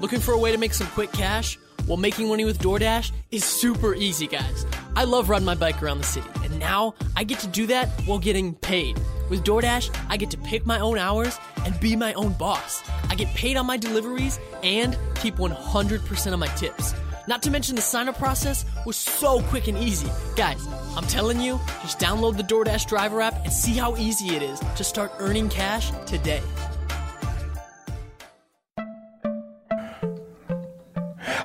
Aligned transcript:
Looking 0.00 0.20
for 0.20 0.32
a 0.32 0.38
way 0.38 0.52
to 0.52 0.58
make 0.58 0.74
some 0.74 0.86
quick 0.88 1.10
cash? 1.10 1.58
Well, 1.88 1.96
making 1.96 2.28
money 2.28 2.44
with 2.44 2.60
DoorDash 2.60 3.10
is 3.32 3.42
super 3.44 3.94
easy, 3.94 4.28
guys. 4.28 4.64
I 4.94 5.02
love 5.02 5.28
riding 5.28 5.44
my 5.44 5.56
bike 5.56 5.82
around 5.82 5.98
the 5.98 6.04
city, 6.04 6.28
and 6.44 6.56
now 6.60 6.94
I 7.16 7.24
get 7.24 7.40
to 7.40 7.48
do 7.48 7.66
that 7.66 7.88
while 8.06 8.20
getting 8.20 8.54
paid. 8.54 8.96
With 9.28 9.42
DoorDash, 9.42 9.90
I 10.08 10.16
get 10.16 10.30
to 10.30 10.38
pick 10.38 10.64
my 10.64 10.78
own 10.78 10.98
hours 10.98 11.36
and 11.64 11.78
be 11.80 11.96
my 11.96 12.12
own 12.12 12.34
boss. 12.34 12.82
I 13.10 13.16
get 13.16 13.26
paid 13.34 13.56
on 13.56 13.66
my 13.66 13.76
deliveries 13.76 14.38
and 14.62 14.96
keep 15.16 15.36
100% 15.36 16.32
of 16.32 16.38
my 16.38 16.48
tips. 16.48 16.94
Not 17.26 17.42
to 17.42 17.50
mention 17.50 17.74
the 17.74 17.82
sign 17.82 18.08
up 18.08 18.18
process 18.18 18.64
was 18.86 18.96
so 18.96 19.42
quick 19.42 19.66
and 19.66 19.76
easy. 19.76 20.10
Guys, 20.36 20.64
I'm 20.96 21.06
telling 21.08 21.40
you, 21.40 21.58
just 21.82 21.98
download 21.98 22.36
the 22.36 22.44
DoorDash 22.44 22.86
driver 22.86 23.20
app 23.20 23.44
and 23.44 23.52
see 23.52 23.72
how 23.72 23.96
easy 23.96 24.36
it 24.36 24.42
is 24.42 24.60
to 24.76 24.84
start 24.84 25.10
earning 25.18 25.48
cash 25.48 25.90
today. 26.06 26.42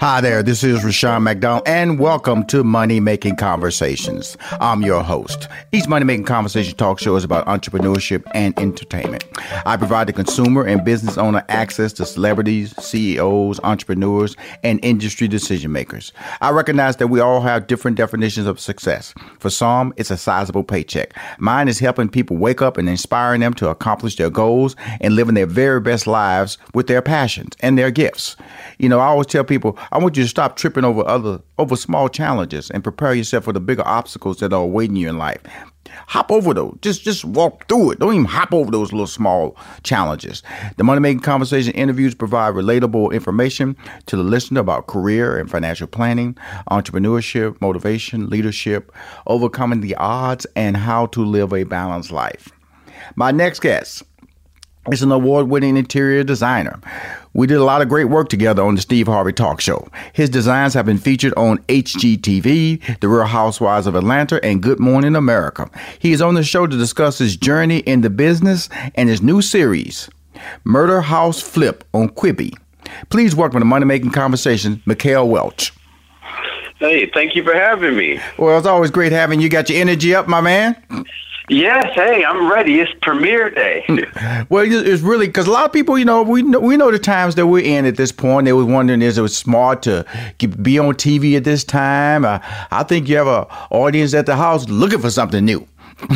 Hi 0.03 0.19
there, 0.19 0.43
this 0.43 0.65
is 0.65 0.83
Rushion 0.83 1.23
McDonald, 1.23 1.65
and 1.65 1.97
welcome 1.97 2.45
to 2.47 2.61
Money 2.61 2.99
Making 2.99 3.37
Conversations. 3.37 4.35
I'm 4.59 4.81
your 4.81 5.01
host. 5.01 5.47
Each 5.71 5.87
Money 5.87 6.03
Making 6.03 6.25
Conversation 6.25 6.75
talk 6.75 6.99
show 6.99 7.15
is 7.15 7.23
about 7.23 7.45
entrepreneurship 7.45 8.23
and 8.33 8.53
entertainment. 8.59 9.23
I 9.65 9.77
provide 9.77 10.07
the 10.07 10.11
consumer 10.11 10.65
and 10.65 10.83
business 10.83 11.17
owner 11.17 11.45
access 11.47 11.93
to 11.93 12.05
celebrities, 12.05 12.75
CEOs, 12.83 13.61
entrepreneurs, 13.63 14.35
and 14.61 14.83
industry 14.83 15.29
decision 15.29 15.71
makers. 15.71 16.11
I 16.41 16.49
recognize 16.49 16.97
that 16.97 17.07
we 17.07 17.21
all 17.21 17.39
have 17.39 17.67
different 17.67 17.95
definitions 17.95 18.45
of 18.45 18.59
success. 18.59 19.13
For 19.39 19.49
some, 19.49 19.93
it's 19.95 20.11
a 20.11 20.17
sizable 20.17 20.65
paycheck. 20.65 21.13
Mine 21.39 21.69
is 21.69 21.79
helping 21.79 22.09
people 22.09 22.35
wake 22.35 22.61
up 22.61 22.75
and 22.75 22.89
inspiring 22.89 23.39
them 23.39 23.53
to 23.53 23.69
accomplish 23.69 24.17
their 24.17 24.29
goals 24.29 24.75
and 24.99 25.15
living 25.15 25.35
their 25.35 25.45
very 25.45 25.79
best 25.79 26.07
lives 26.07 26.57
with 26.73 26.87
their 26.87 27.01
passions 27.01 27.55
and 27.61 27.77
their 27.77 27.89
gifts. 27.89 28.35
You 28.79 28.89
know, 28.89 28.99
I 28.99 29.05
always 29.05 29.27
tell 29.27 29.45
people, 29.45 29.79
I 29.93 29.99
want 29.99 30.17
you 30.17 30.23
to 30.23 30.29
stop 30.29 30.55
tripping 30.55 30.85
over 30.85 31.07
other 31.07 31.39
over 31.59 31.75
small 31.75 32.09
challenges 32.09 32.71
and 32.71 32.83
prepare 32.83 33.13
yourself 33.13 33.43
for 33.43 33.53
the 33.53 33.59
bigger 33.59 33.85
obstacles 33.85 34.37
that 34.39 34.51
are 34.51 34.63
awaiting 34.63 34.95
you 34.95 35.07
in 35.07 35.19
life. 35.19 35.39
Hop 36.07 36.31
over 36.31 36.51
those. 36.51 36.75
Just 36.81 37.03
just 37.03 37.23
walk 37.23 37.67
through 37.69 37.91
it. 37.91 37.99
Don't 37.99 38.13
even 38.13 38.25
hop 38.25 38.55
over 38.55 38.71
those 38.71 38.91
little 38.91 39.05
small 39.05 39.55
challenges. 39.83 40.41
The 40.77 40.83
Money 40.83 40.99
Making 40.99 41.19
Conversation 41.19 41.73
interviews 41.73 42.15
provide 42.15 42.55
relatable 42.55 43.13
information 43.13 43.77
to 44.07 44.17
the 44.17 44.23
listener 44.23 44.61
about 44.61 44.87
career 44.87 45.37
and 45.37 45.47
financial 45.47 45.85
planning, 45.85 46.35
entrepreneurship, 46.71 47.61
motivation, 47.61 48.31
leadership, 48.31 48.91
overcoming 49.27 49.81
the 49.81 49.93
odds, 49.97 50.47
and 50.55 50.75
how 50.75 51.05
to 51.07 51.23
live 51.23 51.53
a 51.53 51.65
balanced 51.65 52.11
life. 52.11 52.49
My 53.15 53.29
next 53.29 53.59
guest 53.59 54.03
is 54.91 55.01
an 55.01 55.11
award 55.11 55.47
winning 55.47 55.77
interior 55.77 56.23
designer. 56.23 56.79
We 57.33 57.47
did 57.47 57.57
a 57.57 57.63
lot 57.63 57.81
of 57.81 57.89
great 57.89 58.05
work 58.05 58.29
together 58.29 58.61
on 58.63 58.75
the 58.75 58.81
Steve 58.81 59.07
Harvey 59.07 59.31
Talk 59.31 59.61
Show. 59.61 59.87
His 60.11 60.29
designs 60.29 60.73
have 60.73 60.85
been 60.85 60.97
featured 60.97 61.33
on 61.35 61.59
HGTV, 61.69 62.99
The 62.99 63.07
Real 63.07 63.25
Housewives 63.25 63.87
of 63.87 63.95
Atlanta, 63.95 64.43
and 64.43 64.61
Good 64.61 64.79
Morning 64.79 65.15
America. 65.15 65.69
He 65.99 66.11
is 66.11 66.21
on 66.21 66.35
the 66.35 66.43
show 66.43 66.67
to 66.67 66.77
discuss 66.77 67.17
his 67.17 67.37
journey 67.37 67.79
in 67.79 68.01
the 68.01 68.09
business 68.09 68.69
and 68.95 69.07
his 69.07 69.21
new 69.21 69.41
series, 69.41 70.09
Murder 70.63 71.01
House 71.01 71.41
Flip 71.41 71.83
on 71.93 72.09
Quibi. 72.09 72.53
Please 73.09 73.35
welcome 73.35 73.59
to 73.59 73.65
Money 73.65 73.85
Making 73.85 74.11
Conversation, 74.11 74.83
Mikel 74.85 75.29
Welch. 75.29 75.71
Hey, 76.79 77.09
thank 77.13 77.35
you 77.35 77.43
for 77.43 77.53
having 77.53 77.95
me. 77.95 78.19
Well, 78.37 78.57
it's 78.57 78.67
always 78.67 78.91
great 78.91 79.13
having 79.13 79.39
you. 79.39 79.47
Got 79.47 79.69
your 79.69 79.79
energy 79.79 80.13
up, 80.13 80.27
my 80.27 80.41
man? 80.41 80.75
Yes, 81.49 81.93
hey, 81.93 82.23
I'm 82.23 82.49
ready. 82.49 82.79
It's 82.79 82.91
premiere 83.01 83.49
day. 83.49 83.83
well, 84.49 84.65
it's 84.65 85.01
really 85.01 85.27
because 85.27 85.45
a 85.45 85.51
lot 85.51 85.65
of 85.65 85.73
people, 85.73 85.97
you 85.97 86.05
know, 86.05 86.23
we 86.23 86.41
know, 86.41 86.59
we 86.59 86.77
know 86.77 86.89
the 86.89 86.99
times 86.99 87.35
that 87.35 87.47
we're 87.47 87.65
in 87.65 87.85
at 87.85 87.97
this 87.97 88.13
point. 88.13 88.45
They 88.45 88.53
were 88.53 88.63
wondering 88.65 89.01
is 89.01 89.17
it 89.17 89.27
smart 89.29 89.81
to 89.83 90.05
be 90.61 90.79
on 90.79 90.93
TV 90.93 91.35
at 91.35 91.43
this 91.43 91.65
time. 91.65 92.23
Uh, 92.23 92.39
I 92.71 92.83
think 92.83 93.09
you 93.09 93.17
have 93.17 93.27
an 93.27 93.45
audience 93.71 94.13
at 94.13 94.25
the 94.25 94.37
house 94.37 94.69
looking 94.69 94.99
for 94.99 95.09
something 95.09 95.43
new. 95.43 95.67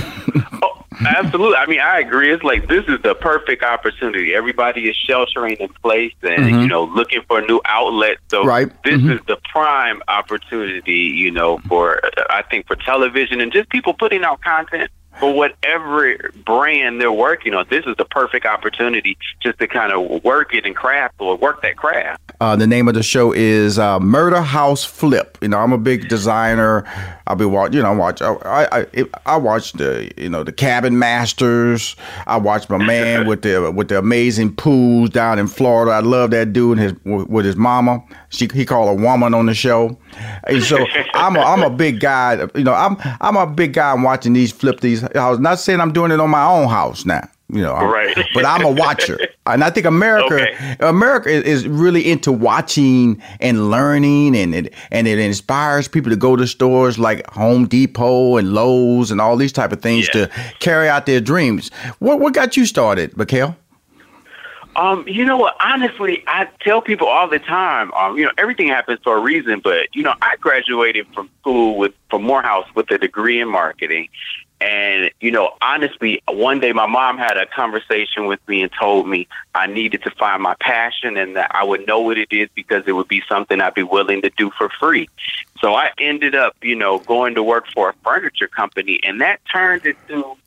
oh, 0.63 0.85
absolutely. 1.05 1.57
I 1.57 1.65
mean, 1.65 1.81
I 1.81 1.99
agree. 1.99 2.31
It's 2.31 2.43
like 2.43 2.69
this 2.69 2.85
is 2.87 3.01
the 3.01 3.13
perfect 3.13 3.63
opportunity. 3.63 4.33
Everybody 4.33 4.89
is 4.89 4.95
sheltering 4.95 5.57
in 5.57 5.67
place 5.83 6.13
and 6.21 6.39
mm-hmm. 6.39 6.61
you 6.61 6.67
know 6.67 6.85
looking 6.85 7.21
for 7.27 7.39
a 7.39 7.45
new 7.45 7.59
outlet. 7.65 8.17
So 8.29 8.45
right. 8.45 8.71
this 8.83 8.95
mm-hmm. 8.95 9.11
is 9.11 9.19
the 9.27 9.37
prime 9.51 10.01
opportunity, 10.07 10.93
you 10.93 11.31
know, 11.31 11.57
for 11.67 11.99
I 12.29 12.43
think 12.43 12.65
for 12.65 12.77
television 12.77 13.41
and 13.41 13.51
just 13.51 13.69
people 13.69 13.93
putting 13.93 14.23
out 14.23 14.41
content 14.41 14.89
for 15.19 15.33
whatever 15.33 16.31
brand 16.45 17.01
they're 17.01 17.11
working 17.11 17.53
on. 17.53 17.65
This 17.69 17.85
is 17.85 17.95
the 17.97 18.05
perfect 18.05 18.45
opportunity 18.45 19.17
just 19.39 19.59
to 19.59 19.67
kind 19.67 19.91
of 19.91 20.23
work 20.23 20.53
it 20.53 20.65
and 20.65 20.75
craft 20.75 21.15
or 21.19 21.35
work 21.37 21.61
that 21.61 21.77
craft. 21.77 22.21
Uh, 22.39 22.55
the 22.55 22.67
name 22.67 22.87
of 22.87 22.93
the 22.93 23.03
show 23.03 23.31
is 23.31 23.79
uh, 23.79 23.99
Murder 23.99 24.41
House 24.41 24.83
Flip. 24.83 25.37
You 25.41 25.47
know, 25.47 25.57
I'm 25.57 25.73
a 25.73 25.77
big 25.77 26.07
designer. 26.07 26.85
I'll 27.25 27.35
be 27.35 27.45
watch. 27.45 27.73
You 27.73 27.81
know, 27.81 27.93
watch. 27.93 28.21
I 28.21 28.33
I, 28.33 28.79
I, 28.79 29.05
I 29.25 29.37
watch 29.37 29.73
the 29.73 30.11
you 30.17 30.29
know 30.29 30.43
the 30.43 30.51
Cabin 30.51 30.99
Masters. 30.99 31.95
I 32.27 32.37
watch 32.37 32.69
my 32.69 32.77
man 32.77 33.27
with 33.27 33.41
the 33.41 33.71
with 33.71 33.87
the 33.87 33.97
amazing 33.97 34.55
pools 34.55 35.09
down 35.09 35.39
in 35.39 35.47
Florida. 35.47 35.91
I 35.91 35.99
love 35.99 36.31
that 36.31 36.53
dude 36.53 36.77
and 36.77 36.91
his 37.05 37.27
with 37.27 37.45
his 37.45 37.55
mama. 37.55 38.03
She 38.29 38.47
he 38.53 38.65
called 38.65 38.89
a 38.99 39.01
woman 39.01 39.33
on 39.33 39.45
the 39.45 39.53
show. 39.53 39.97
And 40.45 40.61
so 40.63 40.85
I'm 41.13 41.35
a, 41.35 41.39
I'm 41.39 41.63
a 41.63 41.69
big 41.69 41.99
guy. 41.99 42.45
You 42.55 42.63
know, 42.63 42.73
I'm 42.73 42.97
I'm 43.21 43.37
a 43.37 43.47
big 43.47 43.73
guy. 43.73 43.91
I'm 43.93 44.03
watching 44.03 44.33
these 44.33 44.51
flip 44.51 44.81
these. 44.81 45.03
I 45.03 45.29
was 45.29 45.39
not 45.39 45.59
saying 45.59 45.79
I'm 45.79 45.93
doing 45.93 46.11
it 46.11 46.19
on 46.19 46.29
my 46.29 46.45
own 46.45 46.67
house 46.67 47.05
now. 47.05 47.27
You 47.49 47.61
know, 47.61 47.71
I'm- 47.73 47.89
Right. 47.89 48.27
but 48.33 48.43
I'm 48.43 48.65
a 48.65 48.69
watcher, 48.71 49.17
and 49.45 49.63
I 49.63 49.69
think 49.69 49.85
America, 49.85 50.33
Okay. 50.35 50.75
America 50.81 51.29
is, 51.29 51.65
really 51.65 52.11
into 52.11 52.29
watching 52.33 53.21
and 53.39 53.71
learning, 53.71 54.35
and 54.35 54.53
it 54.53 54.73
and 54.91 55.07
it 55.07 55.17
inspires 55.17 55.87
people 55.87 56.09
to 56.09 56.17
go 56.17 56.35
to 56.35 56.45
stores 56.45 56.99
like 56.99 57.25
Home 57.31 57.65
Depot 57.65 58.35
and 58.35 58.51
Lowe's 58.53 59.11
and 59.11 59.21
all 59.21 59.37
these 59.37 59.53
type 59.53 59.71
of 59.71 59.81
things 59.81 60.09
to 60.09 60.29
carry 60.59 60.89
out 60.89 61.05
their 61.05 61.21
dreams. 61.21 61.71
What 61.99 62.19
what 62.19 62.33
got 62.33 62.57
you 62.57 62.65
started, 62.65 63.15
Mikel? 63.17 63.55
Um, 64.77 65.05
you 65.07 65.25
know 65.25 65.37
what? 65.37 65.55
Honestly, 65.59 66.23
I 66.27 66.47
tell 66.61 66.81
people 66.81 67.07
all 67.07 67.27
the 67.27 67.39
time. 67.39 67.91
Um, 67.93 68.15
you 68.15 68.25
know, 68.25 68.31
everything 68.37 68.67
happens 68.67 68.99
for 69.03 69.17
a 69.17 69.19
reason. 69.19 69.59
But 69.59 69.93
you 69.95 70.03
know, 70.03 70.13
I 70.21 70.35
graduated 70.39 71.07
from 71.13 71.29
school 71.41 71.77
with 71.77 71.93
from 72.11 72.23
Morehouse 72.23 72.67
with 72.75 72.89
a 72.91 72.99
degree 72.99 73.41
in 73.41 73.49
marketing, 73.49 74.09
and 74.61 75.09
you 75.19 75.31
know, 75.31 75.55
honestly, 75.61 76.21
one 76.27 76.59
day 76.59 76.73
my 76.73 76.85
mom 76.85 77.17
had 77.17 77.37
a 77.37 77.47
conversation 77.47 78.27
with 78.27 78.39
me 78.47 78.61
and 78.61 78.71
told 78.79 79.07
me 79.07 79.27
I 79.55 79.65
needed 79.65 80.03
to 80.03 80.11
find 80.11 80.43
my 80.43 80.55
passion 80.59 81.17
and 81.17 81.35
that 81.35 81.51
I 81.55 81.63
would 81.63 81.87
know 81.87 81.99
what 81.99 82.19
it 82.19 82.27
is 82.31 82.47
because 82.53 82.83
it 82.85 82.91
would 82.91 83.07
be 83.07 83.23
something 83.27 83.59
I'd 83.59 83.73
be 83.73 83.83
willing 83.83 84.21
to 84.21 84.29
do 84.37 84.51
for 84.57 84.69
free. 84.79 85.09
So 85.59 85.73
I 85.73 85.89
ended 85.97 86.35
up, 86.35 86.55
you 86.61 86.75
know, 86.75 86.99
going 86.99 87.33
to 87.33 87.41
work 87.41 87.65
for 87.73 87.89
a 87.89 87.93
furniture 88.03 88.47
company, 88.47 88.99
and 89.03 89.21
that 89.21 89.39
turned 89.51 89.87
into 89.87 90.37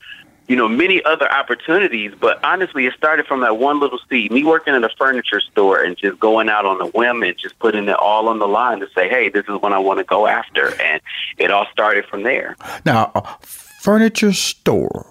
you 0.50 0.56
know, 0.56 0.66
many 0.68 1.00
other 1.04 1.30
opportunities. 1.30 2.12
But 2.20 2.44
honestly, 2.44 2.84
it 2.84 2.94
started 2.94 3.24
from 3.26 3.38
that 3.42 3.58
one 3.58 3.78
little 3.78 4.00
seed. 4.10 4.32
Me 4.32 4.42
working 4.42 4.74
in 4.74 4.82
a 4.82 4.88
furniture 4.98 5.38
store 5.38 5.80
and 5.80 5.96
just 5.96 6.18
going 6.18 6.48
out 6.48 6.66
on 6.66 6.80
a 6.80 6.86
whim 6.88 7.22
and 7.22 7.38
just 7.38 7.56
putting 7.60 7.84
it 7.88 7.94
all 7.94 8.26
on 8.28 8.40
the 8.40 8.48
line 8.48 8.80
to 8.80 8.88
say, 8.92 9.08
hey, 9.08 9.28
this 9.28 9.44
is 9.44 9.60
what 9.60 9.72
I 9.72 9.78
want 9.78 9.98
to 9.98 10.04
go 10.04 10.26
after. 10.26 10.74
And 10.82 11.00
it 11.38 11.52
all 11.52 11.66
started 11.70 12.04
from 12.06 12.24
there. 12.24 12.56
Now, 12.84 13.12
a 13.14 13.22
furniture 13.46 14.32
store. 14.32 15.06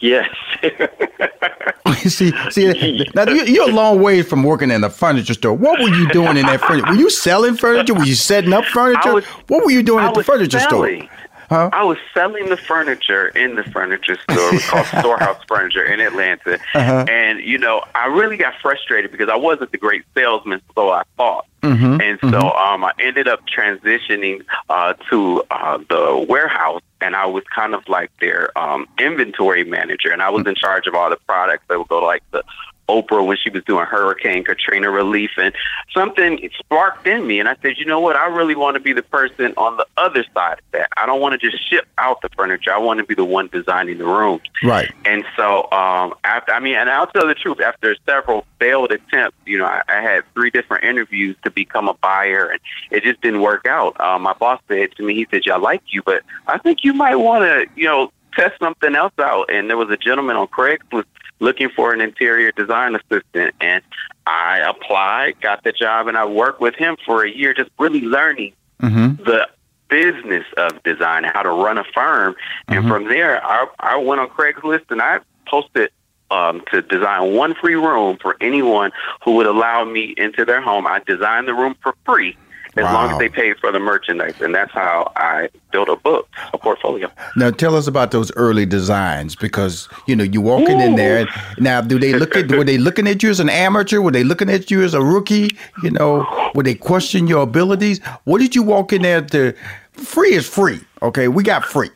Yes. 0.00 0.28
see, 2.02 2.32
see, 2.50 3.06
now 3.14 3.28
you- 3.28 3.44
you're 3.44 3.70
a 3.70 3.72
long 3.72 4.02
way 4.02 4.22
from 4.22 4.42
working 4.42 4.72
in 4.72 4.82
a 4.82 4.90
furniture 4.90 5.34
store. 5.34 5.54
What 5.54 5.78
were 5.80 5.88
you 5.94 6.08
doing 6.08 6.36
in 6.36 6.46
that 6.46 6.60
furniture? 6.60 6.88
Were 6.90 6.96
you 6.98 7.08
selling 7.08 7.56
furniture? 7.56 7.94
Were 7.94 8.04
you 8.04 8.16
setting 8.16 8.52
up 8.52 8.64
furniture? 8.64 9.14
Was- 9.14 9.24
what 9.46 9.64
were 9.64 9.70
you 9.70 9.84
doing 9.84 10.04
I 10.04 10.08
at 10.08 10.14
the 10.14 10.24
furniture 10.24 10.58
selling. 10.58 11.02
store? 11.06 11.15
Huh? 11.48 11.70
I 11.72 11.84
was 11.84 11.98
selling 12.12 12.48
the 12.48 12.56
furniture 12.56 13.28
in 13.28 13.54
the 13.54 13.62
furniture 13.64 14.16
store. 14.16 14.48
It 14.48 14.52
was 14.54 14.64
called 14.68 14.86
Storehouse 14.86 15.42
Furniture 15.46 15.84
in 15.84 16.00
Atlanta. 16.00 16.58
Uh-huh. 16.74 17.04
And, 17.08 17.40
you 17.40 17.58
know, 17.58 17.82
I 17.94 18.06
really 18.06 18.36
got 18.36 18.54
frustrated 18.60 19.12
because 19.12 19.28
I 19.28 19.36
wasn't 19.36 19.72
the 19.72 19.78
great 19.78 20.04
salesman, 20.14 20.60
so 20.74 20.90
I 20.90 21.02
thought. 21.16 21.46
Mhm, 21.62 22.00
And 22.00 22.18
so 22.30 22.52
um, 22.52 22.84
I 22.84 22.92
ended 23.00 23.26
up 23.26 23.40
transitioning 23.46 24.44
uh, 24.68 24.94
to 25.10 25.42
uh, 25.50 25.78
the 25.88 26.24
warehouse, 26.28 26.82
and 27.00 27.16
I 27.16 27.26
was 27.26 27.42
kind 27.52 27.74
of 27.74 27.88
like 27.88 28.10
their 28.20 28.56
um, 28.56 28.86
inventory 28.98 29.64
manager, 29.64 30.10
and 30.12 30.22
I 30.22 30.30
was 30.30 30.46
in 30.46 30.54
charge 30.54 30.86
of 30.86 30.94
all 30.94 31.10
the 31.10 31.16
products 31.26 31.64
that 31.68 31.78
would 31.78 31.88
go 31.88 32.00
to 32.00 32.06
like 32.06 32.22
the 32.30 32.44
Oprah 32.88 33.24
when 33.24 33.36
she 33.36 33.50
was 33.50 33.64
doing 33.64 33.86
Hurricane 33.86 34.44
Katrina 34.44 34.90
relief, 34.90 35.30
and 35.36 35.54
something 35.92 36.48
sparked 36.58 37.06
in 37.06 37.26
me, 37.26 37.40
and 37.40 37.48
I 37.48 37.56
said, 37.62 37.74
you 37.78 37.84
know 37.84 38.00
what, 38.00 38.16
I 38.16 38.26
really 38.26 38.54
want 38.54 38.76
to 38.76 38.80
be 38.80 38.92
the 38.92 39.02
person 39.02 39.54
on 39.56 39.76
the 39.76 39.86
other 39.96 40.24
side 40.34 40.58
of 40.58 40.64
that. 40.72 40.88
I 40.96 41.06
don't 41.06 41.20
want 41.20 41.40
to 41.40 41.50
just 41.50 41.68
ship 41.68 41.86
out 41.98 42.22
the 42.22 42.28
furniture. 42.36 42.72
I 42.72 42.78
want 42.78 42.98
to 42.98 43.04
be 43.04 43.14
the 43.14 43.24
one 43.24 43.48
designing 43.48 43.98
the 43.98 44.06
rooms. 44.06 44.42
Right. 44.62 44.92
And 45.04 45.24
so, 45.36 45.70
um, 45.72 46.14
after 46.24 46.52
I 46.52 46.60
mean, 46.60 46.76
and 46.76 46.88
I'll 46.90 47.06
tell 47.06 47.26
the 47.26 47.34
truth. 47.34 47.60
After 47.60 47.96
several 48.06 48.46
failed 48.58 48.92
attempts, 48.92 49.36
you 49.46 49.58
know, 49.58 49.66
I, 49.66 49.82
I 49.88 50.00
had 50.00 50.24
three 50.34 50.50
different 50.50 50.84
interviews 50.84 51.36
to 51.44 51.50
become 51.50 51.88
a 51.88 51.94
buyer, 51.94 52.50
and 52.50 52.60
it 52.90 53.02
just 53.02 53.20
didn't 53.20 53.40
work 53.40 53.66
out. 53.66 53.98
Um, 54.00 54.22
my 54.22 54.34
boss 54.34 54.60
said 54.68 54.92
to 54.96 55.02
me, 55.02 55.14
he 55.14 55.26
said, 55.30 55.42
"Yeah, 55.46 55.54
I 55.54 55.58
like 55.58 55.82
you, 55.88 56.02
but 56.02 56.22
I 56.46 56.58
think 56.58 56.84
you 56.84 56.92
might 56.92 57.16
want 57.16 57.44
to, 57.44 57.66
you 57.74 57.86
know, 57.86 58.12
test 58.34 58.58
something 58.58 58.94
else 58.94 59.12
out." 59.18 59.50
And 59.50 59.68
there 59.68 59.76
was 59.76 59.90
a 59.90 59.96
gentleman 59.96 60.36
on 60.36 60.48
Craigslist 60.48 61.04
looking 61.38 61.68
for 61.70 61.92
an 61.92 62.00
interior 62.00 62.52
design 62.52 62.94
assistant, 62.94 63.54
and 63.60 63.82
I 64.26 64.58
applied, 64.58 65.40
got 65.40 65.64
the 65.64 65.72
job, 65.72 66.08
and 66.08 66.16
I 66.16 66.24
worked 66.24 66.60
with 66.60 66.74
him 66.74 66.96
for 67.04 67.24
a 67.24 67.30
year, 67.30 67.54
just 67.54 67.70
really 67.78 68.02
learning 68.02 68.54
Mm-hmm. 68.82 69.24
the 69.24 69.48
business 69.88 70.44
of 70.58 70.82
design 70.82 71.24
and 71.24 71.32
how 71.32 71.42
to 71.42 71.50
run 71.50 71.78
a 71.78 71.84
firm. 71.94 72.36
And 72.68 72.86
from 72.86 73.08
there, 73.08 73.42
I, 73.42 73.66
I 73.80 73.96
went 73.96 74.20
on 74.20 74.28
Craigslist 74.28 74.90
and 74.90 75.00
I 75.00 75.20
posted 75.46 75.90
um, 76.30 76.62
to 76.72 76.82
design 76.82 77.34
one 77.34 77.54
free 77.54 77.76
room 77.76 78.18
for 78.20 78.36
anyone 78.40 78.90
who 79.24 79.36
would 79.36 79.46
allow 79.46 79.84
me 79.84 80.12
into 80.16 80.44
their 80.44 80.60
home. 80.60 80.86
I 80.86 81.00
designed 81.06 81.48
the 81.48 81.54
room 81.54 81.74
for 81.82 81.94
free 82.04 82.36
as 82.76 82.84
long 82.84 83.10
as 83.10 83.18
they 83.18 83.28
paid 83.28 83.56
for 83.58 83.72
the 83.72 83.78
merchandise. 83.78 84.34
And 84.40 84.54
that's 84.54 84.72
how 84.72 85.12
I 85.16 85.48
built 85.72 85.88
a 85.88 85.96
book, 85.96 86.28
a 86.52 86.58
portfolio. 86.58 87.10
Now 87.36 87.50
tell 87.50 87.74
us 87.74 87.86
about 87.86 88.10
those 88.10 88.30
early 88.36 88.66
designs 88.66 89.34
because 89.34 89.88
you 90.06 90.14
know 90.16 90.24
you 90.24 90.40
walking 90.40 90.80
in 90.80 90.94
there. 90.96 91.18
And 91.18 91.30
now, 91.58 91.80
do 91.80 91.98
they 91.98 92.12
look 92.12 92.36
at 92.36 92.50
were 92.50 92.64
they 92.64 92.78
looking 92.78 93.06
at 93.08 93.22
you 93.22 93.30
as 93.30 93.40
an 93.40 93.48
amateur? 93.48 94.00
Were 94.00 94.10
they 94.10 94.24
looking 94.24 94.50
at 94.50 94.70
you 94.70 94.82
as 94.82 94.94
a 94.94 95.02
rookie? 95.02 95.56
You 95.82 95.90
know, 95.92 96.26
would 96.54 96.66
they 96.66 96.74
question 96.74 97.26
your 97.26 97.42
abilities? 97.42 98.00
What 98.24 98.38
did 98.38 98.54
you 98.54 98.62
walk 98.62 98.92
in 98.92 99.02
there 99.02 99.22
to? 99.22 99.54
Free 99.92 100.34
is 100.34 100.46
free. 100.46 100.80
Okay, 101.02 101.28
we 101.28 101.42
got 101.42 101.64
free. 101.64 101.90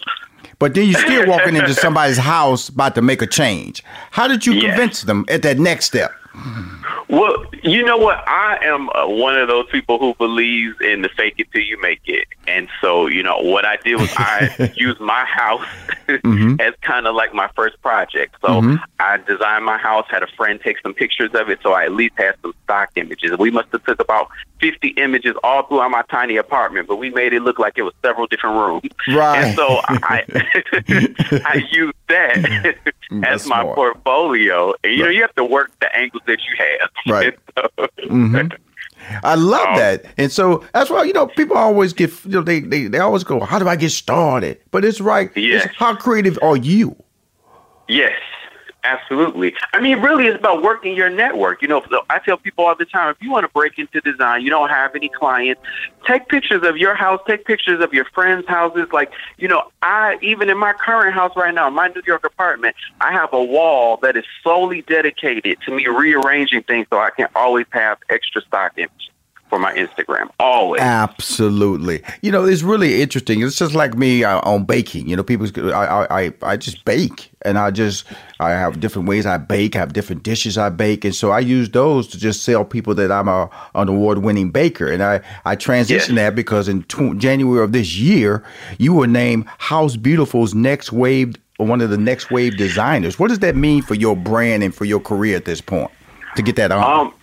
But 0.59 0.75
then 0.75 0.88
you're 0.88 1.00
still 1.00 1.26
walking 1.26 1.56
into 1.56 1.75
somebody's 1.87 2.19
house 2.19 2.69
about 2.69 2.94
to 2.94 3.03
make 3.03 3.23
a 3.23 3.26
change. 3.26 3.83
How 4.11 4.29
did 4.29 4.47
you 4.47 4.53
Yes. 4.55 4.65
convince 4.76 5.03
them 5.03 5.25
at 5.29 5.43
that 5.43 5.59
next 5.59 5.87
step? 5.87 6.12
Well, 7.11 7.45
you 7.65 7.85
know 7.85 7.97
what? 7.97 8.23
I 8.29 8.65
am 8.65 8.89
uh, 8.91 9.09
one 9.09 9.37
of 9.37 9.49
those 9.49 9.67
people 9.73 9.99
who 9.99 10.15
believes 10.15 10.77
in 10.81 11.03
the 11.03 11.09
fake 11.09 11.35
it 11.39 11.49
till 11.53 11.62
you 11.62 11.81
make 11.81 12.03
it. 12.05 12.29
And 12.50 12.69
so, 12.81 13.06
you 13.06 13.23
know, 13.23 13.38
what 13.38 13.64
I 13.64 13.76
did 13.76 13.97
was 13.97 14.12
I 14.17 14.73
used 14.76 15.00
my 15.00 15.25
house 15.25 15.67
mm-hmm. 16.08 16.56
as 16.61 16.75
kind 16.82 17.06
of 17.06 17.14
like 17.14 17.32
my 17.32 17.49
first 17.55 17.81
project. 17.81 18.35
So 18.41 18.49
mm-hmm. 18.49 18.76
I 18.99 19.19
designed 19.19 19.64
my 19.64 19.79
house, 19.79 20.06
had 20.11 20.23
a 20.25 20.26
friend 20.26 20.61
take 20.62 20.81
some 20.81 20.93
pictures 20.93 21.31
of 21.35 21.49
it, 21.49 21.61
so 21.62 21.73
I 21.73 21.85
at 21.85 21.93
least 21.93 22.14
had 22.17 22.35
some 22.43 22.52
stock 22.64 22.91
images. 22.97 23.38
We 23.38 23.50
must 23.50 23.69
have 23.70 23.85
took 23.85 24.00
about 24.00 24.29
50 24.61 24.88
images 24.88 25.37
all 25.44 25.62
throughout 25.62 25.93
my 25.93 26.02
tiny 26.11 26.37
apartment, 26.37 26.88
but 26.88 26.97
we 26.97 27.11
made 27.11 27.32
it 27.32 27.43
look 27.43 27.58
like 27.61 27.79
it 27.79 27.82
was 27.82 27.94
several 28.02 28.26
different 28.26 28.56
rooms. 28.56 28.91
Right. 29.08 29.44
And 29.44 29.56
so 29.56 29.81
I 29.87 30.25
I 31.47 31.64
used 31.70 31.94
that 32.08 32.35
mm, 32.37 33.25
as 33.25 33.43
That's 33.43 33.47
my 33.47 33.62
smart. 33.62 33.76
portfolio. 33.76 34.75
And 34.82 34.93
you 34.93 35.05
know, 35.05 35.11
you 35.11 35.20
have 35.23 35.35
to 35.37 35.44
work 35.44 35.70
the 35.81 35.94
angles 35.97 36.25
that 36.26 36.41
you 36.49 36.56
have. 36.58 36.91
Right. 37.06 37.38
So- 37.56 37.87
mm-hmm. 38.06 38.49
I 39.23 39.35
love 39.35 39.67
Oh. 39.73 39.79
that. 39.79 40.05
And 40.19 40.31
so 40.31 40.64
that's 40.73 40.91
why, 40.91 41.05
you 41.05 41.12
know, 41.12 41.26
people 41.26 41.56
always 41.56 41.93
get, 41.93 42.11
you 42.25 42.31
know, 42.32 42.43
they, 42.43 42.61
they, 42.61 42.87
they 42.87 42.99
always 42.99 43.25
go, 43.25 43.41
how 43.41 43.58
do 43.58 43.69
I 43.69 43.76
get 43.76 43.91
started? 43.91 44.58
But 44.70 44.85
it's 44.85 45.00
right. 45.00 45.31
Yes. 45.37 45.67
It's 45.67 45.75
how 45.76 45.94
creative 45.97 46.38
are 46.43 46.56
you? 46.56 46.97
Yes, 47.88 48.12
absolutely. 48.85 49.55
I 49.73 49.81
mean, 49.81 50.01
really, 50.01 50.27
it's 50.27 50.39
about 50.39 50.63
working 50.63 50.95
your 50.95 51.11
network. 51.11 51.63
You 51.63 51.69
know, 51.69 51.83
I 52.09 52.19
tell 52.19 52.37
people 52.37 52.67
all 52.67 52.75
the 52.75 52.85
time, 52.85 53.11
if 53.11 53.23
you 53.23 53.31
want 53.31 53.45
to 53.45 53.53
break 53.53 53.79
into 53.79 54.01
design, 54.01 54.43
you 54.43 54.51
don't 54.51 54.71
have 54.71 54.95
any 54.95 55.09
clients, 55.09 55.61
take 56.07 56.29
pictures 56.29 56.63
of 56.63 56.77
your 56.77 56.95
house, 56.95 57.21
take 57.27 57.45
pictures 57.45 57.83
of 57.83 57.93
your 57.93 58.05
friends' 58.07 58.47
houses. 58.49 58.87
Like, 58.93 59.13
you 59.39 59.49
know, 59.49 59.71
I 59.83 60.19
even 60.23 60.49
in 60.49 60.59
my 60.59 60.73
current 60.73 61.15
house 61.15 61.33
right 61.37 61.55
now, 61.55 61.69
my 61.71 61.89
New 61.89 62.03
York 62.07 62.25
apartment, 62.25 62.77
I 63.01 63.13
have 63.13 63.33
a 63.33 63.43
wall 63.43 63.99
that 64.03 64.17
is 64.17 64.25
solely 64.43 64.83
dedicated 64.83 65.59
to 65.67 65.75
me 65.75 65.87
rearranging 65.87 66.63
things 66.63 66.87
so 66.91 66.99
I 66.99 67.11
can 67.11 67.29
always 67.35 67.67
have 67.71 67.99
extra 68.09 68.43
stock 68.43 68.73
images 68.77 69.10
for 69.50 69.59
my 69.59 69.75
Instagram. 69.75 70.30
Always. 70.40 70.80
Absolutely. 70.80 72.02
You 72.23 72.33
know, 72.33 72.45
it's 72.47 72.62
really 72.62 73.02
interesting. 73.02 73.42
It's 73.42 73.57
just 73.57 73.75
like 73.75 73.95
me 73.97 74.25
uh, 74.25 74.40
on 74.40 74.64
baking. 74.64 75.09
You 75.09 75.16
know, 75.16 75.23
people, 75.23 75.47
I, 75.75 75.85
I, 75.85 76.23
I- 76.26 76.33
I 76.42 76.57
just 76.57 76.85
bake 76.87 77.30
and 77.45 77.59
I 77.59 77.71
just, 77.71 78.04
I 78.38 78.50
have 78.50 78.80
different 78.80 79.09
ways 79.09 79.26
I 79.26 79.37
bake, 79.37 79.76
I 79.76 79.80
have 79.80 79.92
different 79.92 80.23
dishes 80.23 80.57
I 80.57 80.71
bake. 80.71 81.04
And 81.04 81.14
so 81.14 81.30
I 81.30 81.40
use 81.40 81.69
those 81.71 82.07
to 82.09 82.19
just 82.19 82.42
sell 82.45 82.64
people 82.64 82.95
that 82.95 83.12
I'm 83.12 83.28
a, 83.28 83.50
an 83.75 83.88
award 83.88 84.19
winning 84.19 84.50
baker. 84.50 84.90
And 84.90 85.02
I, 85.02 85.21
I 85.45 85.57
transitioned 85.57 86.14
that 86.14 86.35
because 86.35 86.69
in 86.69 86.85
tw- 86.85 87.19
January 87.19 87.62
of 87.62 87.73
this 87.73 87.97
year, 87.99 88.42
you 88.78 88.95
were 88.95 89.07
named 89.07 89.47
House 89.59 89.97
Beautiful's 89.97 90.54
next 90.54 90.92
wave, 90.92 91.35
or 91.59 91.66
one 91.66 91.80
of 91.83 91.90
the 91.90 91.99
next 91.99 92.30
wave 92.30 92.57
designers. 92.57 93.19
What 93.19 93.28
does 93.28 93.40
that 93.40 93.54
mean 93.57 93.83
for 93.83 93.95
your 93.95 94.16
brand 94.16 94.62
and 94.62 94.75
for 94.75 94.85
your 94.87 95.00
career 95.00 95.37
at 95.37 95.45
this 95.45 95.61
point 95.61 95.90
to 96.37 96.42
get 96.42 96.57
that 96.57 96.73
on? 96.73 96.83
Um, 97.09 97.14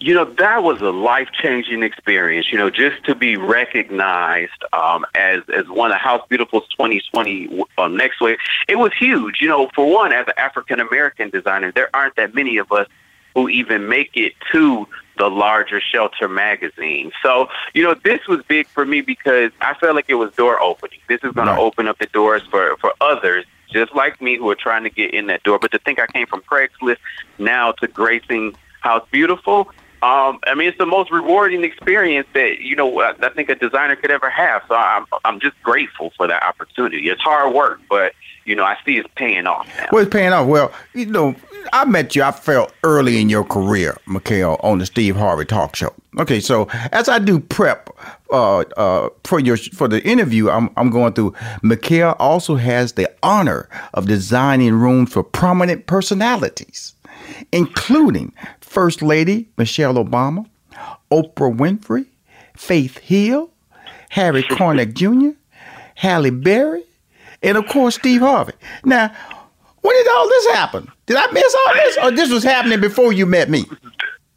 you 0.00 0.14
know, 0.14 0.24
that 0.24 0.62
was 0.62 0.80
a 0.80 0.90
life 0.90 1.28
changing 1.32 1.82
experience. 1.82 2.52
You 2.52 2.58
know, 2.58 2.70
just 2.70 3.04
to 3.04 3.14
be 3.14 3.36
recognized 3.36 4.64
um, 4.72 5.04
as 5.14 5.42
as 5.54 5.68
one 5.68 5.90
of 5.90 5.98
House 5.98 6.24
Beautiful's 6.28 6.68
2020 6.68 7.64
uh, 7.76 7.88
next 7.88 8.20
wave, 8.20 8.38
it 8.68 8.76
was 8.76 8.92
huge. 8.98 9.40
You 9.40 9.48
know, 9.48 9.70
for 9.74 9.90
one, 9.90 10.12
as 10.12 10.26
an 10.26 10.34
African 10.36 10.80
American 10.80 11.30
designer, 11.30 11.72
there 11.72 11.90
aren't 11.94 12.16
that 12.16 12.34
many 12.34 12.58
of 12.58 12.70
us 12.72 12.86
who 13.34 13.48
even 13.48 13.88
make 13.88 14.10
it 14.14 14.32
to 14.52 14.86
the 15.18 15.28
larger 15.28 15.80
shelter 15.80 16.28
magazine. 16.28 17.12
So, 17.22 17.48
you 17.74 17.82
know, 17.82 17.94
this 17.94 18.26
was 18.26 18.42
big 18.48 18.66
for 18.68 18.86
me 18.86 19.00
because 19.00 19.50
I 19.60 19.74
felt 19.74 19.94
like 19.94 20.06
it 20.08 20.14
was 20.14 20.32
door 20.34 20.60
opening. 20.60 20.98
This 21.08 21.20
is 21.24 21.32
going 21.32 21.48
right. 21.48 21.56
to 21.56 21.60
open 21.60 21.88
up 21.88 21.98
the 21.98 22.06
doors 22.06 22.42
for, 22.50 22.76
for 22.78 22.94
others 23.00 23.44
just 23.70 23.94
like 23.94 24.20
me 24.20 24.36
who 24.36 24.48
are 24.48 24.54
trying 24.54 24.84
to 24.84 24.90
get 24.90 25.12
in 25.12 25.26
that 25.26 25.42
door. 25.42 25.58
But 25.58 25.72
to 25.72 25.78
think 25.78 25.98
I 25.98 26.06
came 26.06 26.26
from 26.26 26.40
Craigslist 26.42 26.98
now 27.38 27.72
to 27.72 27.86
gracing 27.86 28.56
House 28.80 29.06
Beautiful, 29.10 29.70
um, 30.00 30.38
I 30.46 30.54
mean, 30.54 30.68
it's 30.68 30.78
the 30.78 30.86
most 30.86 31.10
rewarding 31.10 31.64
experience 31.64 32.28
that 32.32 32.60
you 32.60 32.76
know 32.76 33.00
I 33.00 33.28
think 33.30 33.48
a 33.48 33.56
designer 33.56 33.96
could 33.96 34.12
ever 34.12 34.30
have. 34.30 34.62
So 34.68 34.76
I'm 34.76 35.06
I'm 35.24 35.40
just 35.40 35.60
grateful 35.62 36.12
for 36.16 36.28
that 36.28 36.42
opportunity. 36.44 37.08
It's 37.08 37.20
hard 37.20 37.52
work, 37.52 37.80
but 37.90 38.12
you 38.44 38.54
know 38.54 38.62
I 38.62 38.76
see 38.86 38.98
it's 38.98 39.08
paying 39.16 39.48
off. 39.48 39.66
Now. 39.76 39.88
Well, 39.90 40.02
it's 40.02 40.12
paying 40.12 40.32
off. 40.32 40.46
Well, 40.46 40.72
you 40.94 41.06
know, 41.06 41.34
I 41.72 41.84
met 41.84 42.14
you. 42.14 42.22
I 42.22 42.30
felt 42.30 42.72
early 42.84 43.20
in 43.20 43.28
your 43.28 43.42
career, 43.42 43.96
Mikel, 44.06 44.56
on 44.62 44.78
the 44.78 44.86
Steve 44.86 45.16
Harvey 45.16 45.44
Talk 45.44 45.74
Show. 45.74 45.92
Okay, 46.20 46.38
so 46.38 46.68
as 46.92 47.08
I 47.08 47.18
do 47.18 47.40
prep 47.40 47.90
uh, 48.30 48.58
uh, 48.76 49.08
for 49.24 49.40
your 49.40 49.56
for 49.56 49.88
the 49.88 50.00
interview, 50.04 50.48
I'm 50.48 50.70
I'm 50.76 50.90
going 50.90 51.12
through. 51.14 51.34
Mikel 51.64 52.14
also 52.20 52.54
has 52.54 52.92
the 52.92 53.12
honor 53.24 53.68
of 53.94 54.06
designing 54.06 54.74
rooms 54.74 55.12
for 55.12 55.24
prominent 55.24 55.86
personalities 55.86 56.94
including 57.52 58.32
First 58.68 59.02
Lady 59.02 59.48
Michelle 59.56 59.94
Obama, 59.94 60.46
Oprah 61.10 61.56
Winfrey, 61.56 62.06
Faith 62.54 62.98
Hill, 62.98 63.50
Harry 64.10 64.42
Connick 64.50 64.94
Jr., 64.94 65.36
Halle 65.94 66.30
Berry, 66.30 66.84
and 67.42 67.56
of 67.56 67.66
course 67.66 67.94
Steve 67.96 68.20
Harvey. 68.20 68.52
Now, 68.84 69.12
when 69.80 69.96
did 69.96 70.08
all 70.12 70.28
this 70.28 70.46
happen? 70.48 70.90
Did 71.06 71.16
I 71.16 71.30
miss 71.32 71.56
all 71.66 71.74
this, 71.74 71.98
or 72.02 72.10
this 72.10 72.30
was 72.30 72.44
happening 72.44 72.80
before 72.80 73.12
you 73.12 73.24
met 73.26 73.48
me? 73.48 73.64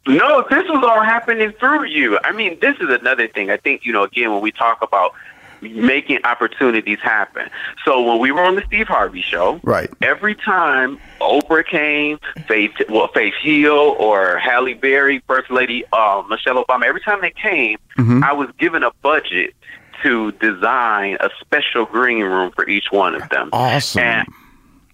No, 0.06 0.44
this 0.50 0.64
was 0.68 0.82
all 0.82 1.02
happening 1.02 1.52
through 1.60 1.84
you. 1.84 2.18
I 2.24 2.32
mean, 2.32 2.58
this 2.60 2.76
is 2.80 2.88
another 2.88 3.28
thing. 3.28 3.50
I 3.50 3.58
think 3.58 3.84
you 3.84 3.92
know. 3.92 4.02
Again, 4.04 4.32
when 4.32 4.40
we 4.40 4.50
talk 4.50 4.82
about 4.82 5.14
making 5.62 6.18
opportunities 6.24 6.98
happen. 7.00 7.48
So 7.84 8.02
when 8.02 8.18
we 8.18 8.32
were 8.32 8.42
on 8.42 8.56
the 8.56 8.62
Steve 8.66 8.88
Harvey 8.88 9.22
show, 9.22 9.60
right, 9.62 9.88
every 10.02 10.34
time 10.34 10.98
Oprah 11.20 11.64
came, 11.66 12.18
Faith, 12.46 12.72
well, 12.88 13.08
Faith 13.08 13.34
Hill 13.40 13.96
or 13.98 14.38
Halle 14.38 14.74
Berry, 14.74 15.22
First 15.26 15.50
Lady 15.50 15.84
uh, 15.92 16.22
Michelle 16.28 16.62
Obama, 16.64 16.84
every 16.84 17.00
time 17.00 17.20
they 17.20 17.30
came, 17.30 17.78
mm-hmm. 17.98 18.24
I 18.24 18.32
was 18.32 18.48
given 18.58 18.82
a 18.82 18.90
budget 19.02 19.54
to 20.02 20.32
design 20.32 21.16
a 21.20 21.30
special 21.40 21.86
green 21.86 22.24
room 22.24 22.52
for 22.52 22.68
each 22.68 22.86
one 22.90 23.14
of 23.14 23.28
them. 23.28 23.50
Awesome. 23.52 24.02
And 24.02 24.28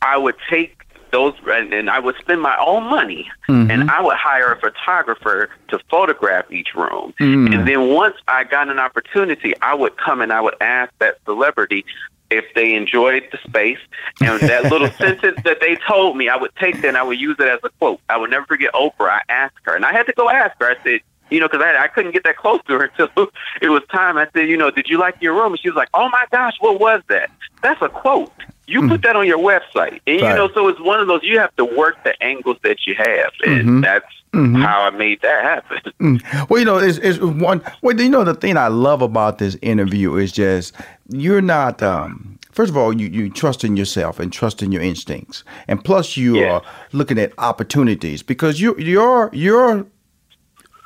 I 0.02 0.16
would 0.16 0.36
take 0.50 0.77
those 1.10 1.34
and 1.46 1.90
I 1.90 1.98
would 1.98 2.16
spend 2.18 2.40
my 2.40 2.56
own 2.58 2.84
money 2.84 3.30
mm-hmm. 3.48 3.70
and 3.70 3.90
I 3.90 4.02
would 4.02 4.16
hire 4.16 4.52
a 4.52 4.60
photographer 4.60 5.50
to 5.68 5.78
photograph 5.90 6.50
each 6.50 6.74
room. 6.74 7.14
Mm. 7.20 7.54
And 7.54 7.68
then 7.68 7.88
once 7.94 8.16
I 8.26 8.44
got 8.44 8.68
an 8.68 8.78
opportunity, 8.78 9.54
I 9.60 9.74
would 9.74 9.96
come 9.96 10.20
and 10.20 10.32
I 10.32 10.40
would 10.40 10.56
ask 10.60 10.92
that 10.98 11.18
celebrity 11.24 11.84
if 12.30 12.44
they 12.54 12.74
enjoyed 12.74 13.26
the 13.32 13.38
space 13.48 13.78
and 14.20 14.40
that 14.40 14.64
little 14.70 14.90
sentence 14.98 15.40
that 15.44 15.60
they 15.60 15.76
told 15.86 16.16
me, 16.16 16.28
I 16.28 16.36
would 16.36 16.54
take 16.56 16.76
that 16.82 16.88
and 16.88 16.96
I 16.96 17.02
would 17.02 17.20
use 17.20 17.36
it 17.38 17.48
as 17.48 17.60
a 17.64 17.70
quote. 17.70 18.00
I 18.08 18.16
would 18.16 18.30
never 18.30 18.46
forget 18.46 18.72
Oprah. 18.74 19.08
I 19.08 19.22
asked 19.28 19.56
her 19.62 19.74
and 19.74 19.84
I 19.84 19.92
had 19.92 20.06
to 20.06 20.12
go 20.12 20.28
ask 20.28 20.58
her. 20.60 20.70
I 20.70 20.82
said, 20.82 21.00
you 21.30 21.40
know, 21.40 21.48
because 21.48 21.62
I, 21.62 21.84
I 21.84 21.88
couldn't 21.88 22.12
get 22.12 22.24
that 22.24 22.36
close 22.36 22.60
to 22.68 22.78
her 22.78 22.84
until 22.98 23.28
it 23.60 23.68
was 23.68 23.82
time. 23.90 24.16
I 24.16 24.28
said, 24.32 24.48
you 24.48 24.56
know, 24.56 24.70
did 24.70 24.88
you 24.88 24.98
like 24.98 25.16
your 25.20 25.34
room? 25.34 25.52
And 25.52 25.60
she 25.60 25.68
was 25.68 25.76
like, 25.76 25.88
oh 25.94 26.08
my 26.08 26.26
gosh, 26.30 26.56
what 26.60 26.80
was 26.80 27.02
that? 27.08 27.30
That's 27.62 27.80
a 27.82 27.88
quote. 27.88 28.32
You 28.68 28.86
put 28.86 29.02
that 29.02 29.16
on 29.16 29.26
your 29.26 29.38
website, 29.38 30.00
and 30.06 30.20
right. 30.20 30.30
you 30.30 30.34
know, 30.36 30.50
so 30.52 30.68
it's 30.68 30.80
one 30.80 31.00
of 31.00 31.06
those. 31.06 31.22
You 31.22 31.38
have 31.38 31.54
to 31.56 31.64
work 31.64 32.04
the 32.04 32.22
angles 32.22 32.58
that 32.62 32.86
you 32.86 32.94
have, 32.96 33.32
and 33.44 33.62
mm-hmm. 33.62 33.80
that's 33.80 34.04
mm-hmm. 34.32 34.56
how 34.56 34.82
I 34.82 34.90
made 34.90 35.20
that 35.22 35.42
happen. 35.42 35.78
Mm. 35.98 36.48
Well, 36.48 36.60
you 36.60 36.64
know, 36.64 36.78
it's, 36.78 36.98
it's 36.98 37.18
one. 37.18 37.60
Well, 37.82 38.00
you 38.00 38.08
know, 38.08 38.22
the 38.22 38.34
thing 38.34 38.56
I 38.56 38.68
love 38.68 39.02
about 39.02 39.38
this 39.38 39.56
interview 39.62 40.14
is 40.14 40.30
just 40.30 40.74
you're 41.08 41.42
not. 41.42 41.82
um 41.82 42.38
First 42.52 42.70
of 42.70 42.76
all, 42.76 42.92
you, 42.92 43.08
you 43.08 43.30
trust 43.30 43.62
in 43.62 43.76
yourself 43.76 44.18
and 44.18 44.32
trust 44.32 44.62
in 44.62 44.70
your 44.72 44.82
instincts, 44.82 45.44
and 45.66 45.84
plus 45.84 46.16
you 46.16 46.38
yeah. 46.38 46.52
are 46.52 46.62
looking 46.92 47.18
at 47.18 47.32
opportunities 47.38 48.22
because 48.22 48.60
you 48.60 48.76
your 48.78 49.30
your 49.32 49.86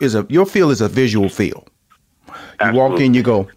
is 0.01 0.15
a 0.15 0.27
your 0.29 0.47
field 0.47 0.73
is 0.73 0.81
a 0.81 0.89
visual 0.89 1.29
field. 1.29 1.71
You 2.29 2.35
Absolutely. 2.61 2.79
walk 2.79 3.01
in, 3.01 3.15
you 3.15 3.23
go, 3.23 3.49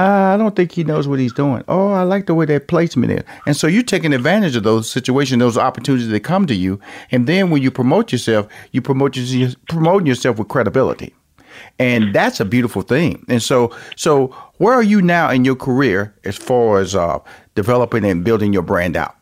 I 0.00 0.36
don't 0.36 0.54
think 0.56 0.72
he 0.72 0.84
knows 0.84 1.08
what 1.08 1.18
he's 1.18 1.32
doing. 1.32 1.64
Oh, 1.68 1.92
I 1.92 2.02
like 2.02 2.26
the 2.26 2.34
way 2.34 2.46
that 2.46 2.68
placement 2.68 3.12
is. 3.12 3.24
And 3.46 3.56
so 3.56 3.66
you're 3.66 3.82
taking 3.82 4.12
advantage 4.12 4.56
of 4.56 4.62
those 4.62 4.90
situations, 4.90 5.40
those 5.40 5.58
opportunities 5.58 6.08
that 6.08 6.20
come 6.20 6.46
to 6.46 6.54
you. 6.54 6.80
And 7.10 7.26
then 7.26 7.50
when 7.50 7.62
you 7.62 7.70
promote 7.70 8.12
yourself, 8.12 8.46
you 8.72 8.80
promote 8.80 9.16
your, 9.16 9.50
promoting 9.68 10.06
yourself 10.06 10.38
with 10.38 10.48
credibility. 10.48 11.14
And 11.78 12.14
that's 12.14 12.40
a 12.40 12.44
beautiful 12.44 12.82
thing. 12.82 13.24
And 13.28 13.42
so, 13.42 13.76
so 13.96 14.28
where 14.58 14.74
are 14.74 14.82
you 14.82 15.02
now 15.02 15.30
in 15.30 15.44
your 15.44 15.56
career 15.56 16.14
as 16.24 16.36
far 16.36 16.78
as 16.78 16.94
uh, 16.94 17.18
developing 17.54 18.04
and 18.04 18.24
building 18.24 18.52
your 18.52 18.62
brand 18.62 18.96
out? 18.96 19.16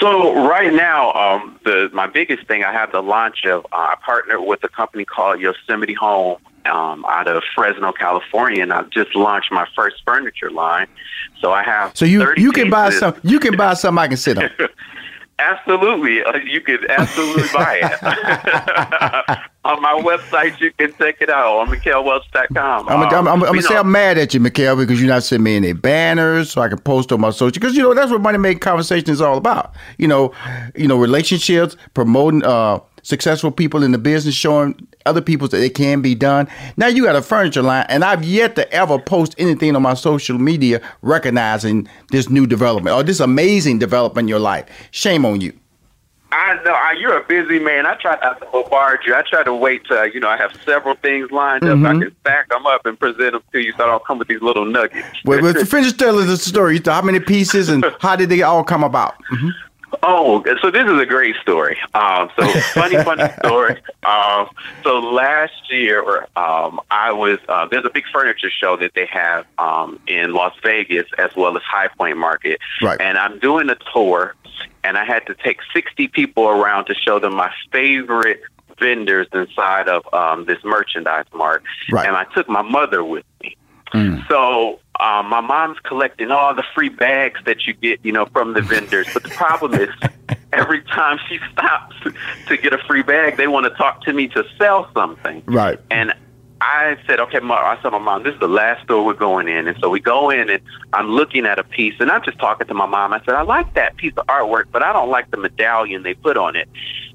So 0.00 0.46
right 0.48 0.72
now, 0.72 1.12
um, 1.12 1.58
the 1.64 1.90
my 1.92 2.06
biggest 2.06 2.46
thing 2.46 2.62
I 2.62 2.72
have 2.72 2.92
the 2.92 3.02
launch 3.02 3.44
of 3.44 3.64
uh, 3.72 3.76
I 3.76 3.94
partnered 4.04 4.42
with 4.42 4.62
a 4.62 4.68
company 4.68 5.04
called 5.04 5.40
Yosemite 5.40 5.94
Home 5.94 6.38
um, 6.68 7.04
out 7.06 7.28
of 7.28 7.42
Fresno, 7.54 7.92
California, 7.92 8.62
and 8.62 8.72
I've 8.72 8.90
just 8.90 9.14
launched 9.14 9.50
my 9.50 9.66
first 9.74 9.96
furniture 10.04 10.50
line. 10.50 10.86
So 11.40 11.52
I 11.52 11.62
have 11.62 11.96
so 11.96 12.04
you 12.04 12.26
you 12.36 12.52
can 12.52 12.70
buy 12.70 12.90
some 12.90 13.14
you 13.22 13.38
can 13.40 13.56
buy 13.56 13.74
something 13.74 14.02
I 14.02 14.08
can 14.08 14.16
sit 14.16 14.38
on. 14.38 14.50
absolutely, 15.38 16.22
uh, 16.22 16.36
you 16.38 16.60
can 16.60 16.78
absolutely 16.90 17.48
buy 17.52 17.80
it. 17.82 19.38
on 19.64 19.82
my 19.82 19.92
website, 20.00 20.58
you 20.60 20.72
can 20.72 20.92
check 20.96 21.20
it 21.20 21.28
out 21.28 21.58
on 21.58 21.68
MikelWelch.com. 21.68 22.88
I'm, 22.88 23.02
I'm, 23.02 23.12
I'm, 23.12 23.28
I'm 23.28 23.40
gonna 23.40 23.62
say 23.62 23.76
I'm 23.76 23.90
mad 23.90 24.18
at 24.18 24.34
you, 24.34 24.40
Mikel, 24.40 24.76
because 24.76 25.00
you're 25.00 25.08
not 25.08 25.22
sending 25.22 25.44
me 25.44 25.56
any 25.56 25.72
banners 25.74 26.50
so 26.52 26.62
I 26.62 26.68
can 26.68 26.78
post 26.78 27.12
on 27.12 27.20
my 27.20 27.30
social. 27.30 27.52
Because 27.52 27.76
you 27.76 27.82
know 27.82 27.94
that's 27.94 28.10
what 28.10 28.20
money 28.20 28.38
making 28.38 28.60
conversation 28.60 29.10
is 29.10 29.20
all 29.20 29.36
about. 29.36 29.74
You 29.98 30.08
know, 30.08 30.32
you 30.74 30.88
know 30.88 30.96
relationships, 30.96 31.76
promoting 31.94 32.44
uh, 32.44 32.80
successful 33.08 33.50
people 33.50 33.82
in 33.82 33.92
the 33.92 33.98
business, 33.98 34.34
showing 34.34 34.86
other 35.06 35.22
people 35.22 35.48
that 35.48 35.62
it 35.62 35.74
can 35.74 36.02
be 36.02 36.14
done. 36.14 36.46
Now 36.76 36.88
you 36.88 37.04
got 37.04 37.16
a 37.16 37.22
furniture 37.22 37.62
line, 37.62 37.86
and 37.88 38.04
I've 38.04 38.22
yet 38.22 38.54
to 38.56 38.70
ever 38.72 38.98
post 38.98 39.34
anything 39.38 39.74
on 39.74 39.82
my 39.82 39.94
social 39.94 40.38
media 40.38 40.80
recognizing 41.00 41.88
this 42.10 42.28
new 42.28 42.46
development 42.46 42.94
or 42.94 43.02
this 43.02 43.20
amazing 43.20 43.78
development 43.78 44.26
in 44.26 44.28
your 44.28 44.38
life. 44.38 44.66
Shame 44.90 45.24
on 45.24 45.40
you. 45.40 45.58
I 46.30 46.62
know 46.62 46.72
I, 46.72 46.94
you're 47.00 47.16
a 47.16 47.24
busy 47.24 47.58
man. 47.58 47.86
I 47.86 47.94
try 47.94 48.18
not 48.20 48.38
to 48.40 48.46
bombard 48.52 49.00
you. 49.06 49.14
I 49.14 49.22
try 49.22 49.42
to 49.44 49.54
wait 49.54 49.86
till 49.86 50.06
you 50.08 50.20
know 50.20 50.28
I 50.28 50.36
have 50.36 50.52
several 50.62 50.94
things 50.96 51.30
lined 51.30 51.62
mm-hmm. 51.62 51.86
up. 51.86 51.96
I 51.96 51.98
can 51.98 52.16
stack 52.20 52.48
them 52.50 52.66
up 52.66 52.84
and 52.84 53.00
present 53.00 53.32
them 53.32 53.42
to 53.52 53.60
you, 53.60 53.72
so 53.72 53.84
I 53.84 53.86
don't 53.86 54.04
come 54.04 54.18
with 54.18 54.28
these 54.28 54.42
little 54.42 54.66
nuggets. 54.66 55.06
Wait, 55.24 55.42
wait 55.42 55.56
finish 55.68 55.94
telling 55.94 56.26
the 56.26 56.36
story. 56.36 56.82
How 56.84 57.00
many 57.00 57.20
pieces 57.20 57.70
and 57.70 57.82
how 58.00 58.14
did 58.14 58.28
they 58.28 58.42
all 58.42 58.62
come 58.62 58.84
about? 58.84 59.14
Mm-hmm. 59.32 59.48
Oh, 60.02 60.42
so 60.62 60.70
this 60.70 60.88
is 60.88 61.00
a 61.00 61.06
great 61.06 61.36
story. 61.36 61.78
Um, 61.94 62.30
so 62.38 62.46
funny, 62.74 62.96
funny 63.02 63.24
story. 63.44 63.80
Um, 64.04 64.48
so 64.82 64.98
last 64.98 65.70
year, 65.70 66.26
um, 66.36 66.80
I 66.90 67.12
was 67.12 67.38
uh, 67.48 67.66
there's 67.66 67.84
a 67.84 67.90
big 67.90 68.04
furniture 68.12 68.50
show 68.50 68.76
that 68.76 68.92
they 68.94 69.06
have 69.06 69.46
um, 69.58 70.00
in 70.06 70.32
Las 70.32 70.54
Vegas 70.62 71.06
as 71.18 71.30
well 71.36 71.56
as 71.56 71.62
High 71.62 71.88
Point 71.88 72.18
Market, 72.18 72.60
right. 72.82 73.00
and 73.00 73.18
I'm 73.18 73.38
doing 73.38 73.70
a 73.70 73.76
tour, 73.92 74.34
and 74.84 74.96
I 74.96 75.04
had 75.04 75.26
to 75.26 75.34
take 75.34 75.58
60 75.74 76.08
people 76.08 76.48
around 76.48 76.86
to 76.86 76.94
show 76.94 77.18
them 77.18 77.34
my 77.34 77.52
favorite 77.72 78.40
vendors 78.78 79.26
inside 79.32 79.88
of 79.88 80.02
um, 80.14 80.44
this 80.46 80.58
merchandise 80.64 81.26
mart, 81.34 81.62
right. 81.90 82.06
and 82.06 82.16
I 82.16 82.24
took 82.34 82.48
my 82.48 82.62
mother 82.62 83.04
with 83.04 83.24
me. 83.42 83.56
Mm. 83.92 84.26
So 84.28 84.80
um, 85.00 85.28
my 85.28 85.40
mom's 85.40 85.78
collecting 85.80 86.30
all 86.30 86.54
the 86.54 86.64
free 86.74 86.88
bags 86.88 87.40
that 87.46 87.66
you 87.66 87.74
get, 87.74 88.00
you 88.04 88.12
know, 88.12 88.26
from 88.26 88.54
the 88.54 88.62
vendors. 88.62 89.06
But 89.12 89.22
the 89.22 89.30
problem 89.30 89.74
is, 89.74 89.90
every 90.52 90.82
time 90.82 91.18
she 91.28 91.38
stops 91.52 91.96
to 92.48 92.56
get 92.56 92.72
a 92.72 92.78
free 92.78 93.02
bag, 93.02 93.36
they 93.36 93.48
want 93.48 93.64
to 93.64 93.70
talk 93.70 94.02
to 94.04 94.12
me 94.12 94.28
to 94.28 94.44
sell 94.58 94.90
something. 94.94 95.42
Right. 95.46 95.78
And 95.90 96.14
I 96.60 96.96
said, 97.06 97.20
okay, 97.20 97.38
mom, 97.38 97.58
I 97.58 97.80
said, 97.82 97.92
my 97.92 97.98
mom, 97.98 98.24
this 98.24 98.34
is 98.34 98.40
the 98.40 98.48
last 98.48 98.82
store 98.84 99.04
we're 99.04 99.14
going 99.14 99.46
in. 99.46 99.68
And 99.68 99.78
so 99.80 99.88
we 99.88 100.00
go 100.00 100.30
in 100.30 100.50
and 100.50 100.60
I'm 100.92 101.08
looking 101.10 101.46
at 101.46 101.58
a 101.58 101.64
piece 101.64 101.94
and 102.00 102.10
I'm 102.10 102.22
just 102.24 102.38
talking 102.38 102.66
to 102.66 102.74
my 102.74 102.86
mom. 102.86 103.12
I 103.12 103.20
said, 103.20 103.34
I 103.34 103.42
like 103.42 103.74
that 103.74 103.96
piece 103.96 104.14
of 104.16 104.26
artwork, 104.26 104.64
but 104.72 104.82
I 104.82 104.92
don't 104.92 105.10
like 105.10 105.30
the 105.30 105.36
medallion 105.36 106.02
they 106.02 106.14
put 106.14 106.36
on 106.36 106.56
it. 106.56 106.68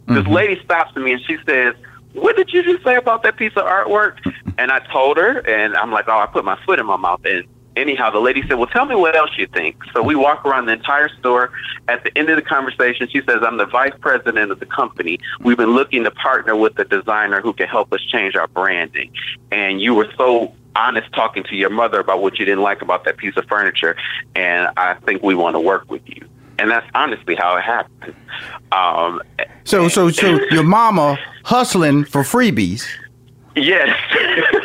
Mm-hmm. 0.08 0.16
This 0.16 0.28
lady 0.28 0.64
stops 0.64 0.96
me 0.96 1.14
and 1.14 1.22
she 1.26 1.38
says, 1.46 1.76
what 2.14 2.36
did 2.36 2.52
you 2.52 2.64
just 2.64 2.84
say 2.84 2.96
about 2.96 3.24
that 3.24 3.38
piece 3.38 3.54
of 3.56 3.64
artwork? 3.64 4.18
And 4.58 4.72
I 4.72 4.80
told 4.92 5.18
her, 5.18 5.40
and 5.40 5.76
I'm 5.76 5.92
like, 5.92 6.08
oh, 6.08 6.20
I 6.20 6.28
put 6.28 6.46
my 6.46 6.58
foot 6.66 6.80
in 6.80 6.86
my 6.86 6.98
mouth. 6.98 7.22
And 7.26 7.46
anyhow, 7.76 8.12
the 8.12 8.20
lady 8.20 8.44
said, 8.48 8.54
well, 8.54 8.68
tell 8.68 8.86
me 8.86 8.96
what 8.96 9.16
else 9.16 9.32
you 9.38 9.48
think. 9.48 9.78
So 9.94 10.04
we 10.04 10.16
walk 10.16 10.46
around 10.46 10.68
the 10.68 10.74
entire 10.74 11.10
store. 11.20 11.52
At 11.88 12.04
the 12.04 12.16
end 12.18 12.30
of 12.30 12.36
the 12.36 12.44
conversation, 12.44 13.08
she 13.10 13.22
says, 13.28 13.38
I'm 13.42 13.58
the 13.58 13.66
vice 13.66 13.94
president 14.00 14.52
of 14.52 14.60
the 14.60 14.66
company. 14.66 15.20
We've 15.42 15.58
been 15.58 15.74
looking 15.74 16.04
to 16.04 16.12
partner 16.12 16.56
with 16.56 16.78
a 16.80 16.86
designer 16.86 17.42
who 17.42 17.54
can 17.54 17.68
help 17.68 17.92
us 17.94 18.02
change 18.02 18.36
our 18.36 18.48
branding. 18.48 19.12
And 19.52 19.82
you 19.82 19.96
were 19.96 20.12
so 20.18 20.54
honest 20.76 21.12
talking 21.14 21.44
to 21.44 21.56
your 21.56 21.70
mother 21.70 22.00
about 22.00 22.22
what 22.22 22.40
you 22.40 22.46
didn't 22.46 22.64
like 22.64 22.82
about 22.82 23.06
that 23.06 23.18
piece 23.18 23.36
of 23.38 23.46
furniture. 23.46 23.96
And 24.36 24.70
I 24.78 24.96
think 24.96 25.24
we 25.24 25.36
want 25.36 25.56
to 25.56 25.60
work 25.60 25.90
with 25.90 26.02
you. 26.06 26.28
And 26.60 26.70
that's 26.70 26.88
honestly 26.94 27.36
how 27.36 27.58
it 27.58 27.62
happened. 27.62 28.16
Um, 28.72 29.22
so, 29.64 29.88
so, 29.88 30.10
so 30.10 30.40
your 30.52 30.64
mama 30.64 31.18
hustling 31.44 32.06
for 32.06 32.22
freebies. 32.22 32.86
Yes. 33.56 33.96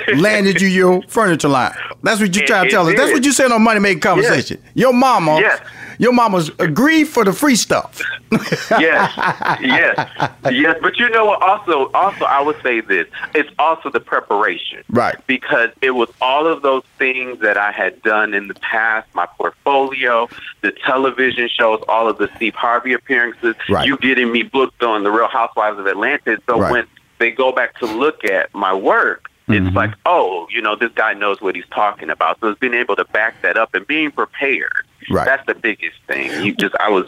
landed 0.17 0.61
you 0.61 0.69
your 0.69 1.03
furniture 1.03 1.49
line. 1.49 1.75
That's 2.03 2.21
what 2.21 2.35
you 2.35 2.47
try 2.47 2.65
to 2.65 2.71
tell 2.71 2.87
us. 2.89 2.97
That's 2.97 3.13
what 3.13 3.25
you 3.25 3.33
said 3.33 3.53
on 3.53 3.63
Money 3.63 3.81
Making 3.81 4.01
Conversation. 4.01 4.61
Yes. 4.65 4.73
Your 4.75 4.93
mama. 4.93 5.41
Yes. 5.41 5.61
Your 5.99 6.13
mama's 6.13 6.51
agreed 6.61 7.05
for 7.05 7.25
the 7.25 7.33
free 7.33 7.57
stuff. 7.57 8.01
yes, 8.71 9.13
yes, 9.61 10.31
yes. 10.49 10.77
But 10.81 10.97
you 10.97 11.11
know 11.11 11.25
what? 11.25 11.43
Also, 11.43 11.91
also, 11.93 12.25
I 12.25 12.41
would 12.41 12.61
say 12.63 12.81
this: 12.81 13.09
it's 13.35 13.51
also 13.59 13.91
the 13.91 13.99
preparation, 13.99 14.85
right? 14.91 15.17
Because 15.27 15.71
it 15.83 15.93
was 15.93 16.09
all 16.21 16.47
of 16.47 16.63
those 16.63 16.85
things 16.99 17.41
that 17.41 17.57
I 17.57 17.73
had 17.73 18.01
done 18.03 18.33
in 18.33 18.47
the 18.47 18.55
past, 18.55 19.13
my 19.15 19.27
portfolio, 19.27 20.29
the 20.61 20.71
television 20.71 21.49
shows, 21.49 21.83
all 21.89 22.09
of 22.09 22.19
the 22.19 22.31
Steve 22.37 22.55
Harvey 22.55 22.93
appearances, 22.93 23.57
right. 23.69 23.85
you 23.85 23.97
getting 23.97 24.31
me 24.31 24.45
booked 24.45 24.85
on 24.85 25.03
the 25.03 25.11
Real 25.11 25.29
Housewives 25.29 25.81
of 25.81 25.87
Atlanta. 25.87 26.39
So 26.47 26.61
right. 26.61 26.71
when 26.71 26.87
they 27.19 27.31
go 27.31 27.53
back 27.53 27.79
to 27.79 27.87
look 27.87 28.25
at 28.25 28.53
my 28.55 28.75
work, 28.75 29.31
it's 29.49 29.65
mm-hmm. 29.65 29.77
like, 29.77 29.95
oh, 30.05 30.47
you 30.51 30.61
know, 30.61 30.77
this 30.77 30.93
guy 30.93 31.15
knows 31.15 31.41
what 31.41 31.55
he's 31.55 31.67
talking 31.71 32.11
about. 32.11 32.39
So 32.41 32.49
it's 32.49 32.61
being 32.61 32.75
able 32.75 32.97
to 32.97 33.05
back 33.07 33.41
that 33.41 33.57
up 33.57 33.75
and 33.75 33.87
being 33.87 34.11
prepared. 34.11 34.85
Right. 35.11 35.25
That's 35.25 35.47
the 35.47 35.55
biggest 35.55 35.97
thing. 36.07 36.45
You 36.45 36.55
just, 36.55 36.75
I 36.81 36.91
was. 36.91 37.07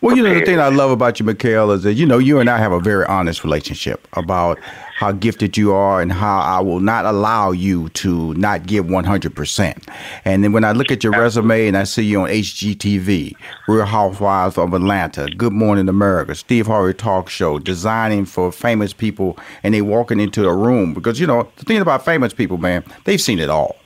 Well, 0.00 0.14
prepared. 0.14 0.16
you 0.16 0.22
know, 0.22 0.34
the 0.34 0.44
thing 0.44 0.60
I 0.60 0.68
love 0.68 0.90
about 0.90 1.18
you, 1.18 1.26
Mikel, 1.26 1.70
is 1.70 1.82
that, 1.84 1.94
you 1.94 2.06
know, 2.06 2.18
you 2.18 2.40
and 2.40 2.50
I 2.50 2.58
have 2.58 2.72
a 2.72 2.80
very 2.80 3.04
honest 3.06 3.44
relationship 3.44 4.06
about 4.14 4.58
how 4.98 5.12
gifted 5.12 5.56
you 5.56 5.72
are 5.72 6.02
and 6.02 6.10
how 6.10 6.40
I 6.40 6.60
will 6.60 6.80
not 6.80 7.06
allow 7.06 7.52
you 7.52 7.88
to 7.90 8.34
not 8.34 8.66
give 8.66 8.86
100%. 8.86 9.88
And 10.24 10.42
then 10.42 10.52
when 10.52 10.64
I 10.64 10.72
look 10.72 10.90
at 10.90 11.04
your 11.04 11.12
resume 11.12 11.68
and 11.68 11.76
I 11.76 11.84
see 11.84 12.02
you 12.02 12.22
on 12.22 12.28
HGTV, 12.28 13.36
Real 13.68 13.84
Housewives 13.86 14.58
of 14.58 14.74
Atlanta, 14.74 15.28
Good 15.36 15.52
Morning 15.52 15.88
America, 15.88 16.34
Steve 16.34 16.66
Harvey 16.66 16.94
Talk 16.94 17.28
Show, 17.28 17.60
designing 17.60 18.24
for 18.24 18.50
famous 18.50 18.92
people, 18.92 19.38
and 19.62 19.72
they 19.72 19.82
walking 19.82 20.18
into 20.18 20.48
a 20.48 20.54
room 20.54 20.94
because, 20.94 21.20
you 21.20 21.28
know, 21.28 21.48
the 21.56 21.64
thing 21.64 21.80
about 21.80 22.04
famous 22.04 22.32
people, 22.32 22.58
man, 22.58 22.82
they've 23.04 23.20
seen 23.20 23.38
it 23.38 23.48
all. 23.48 23.76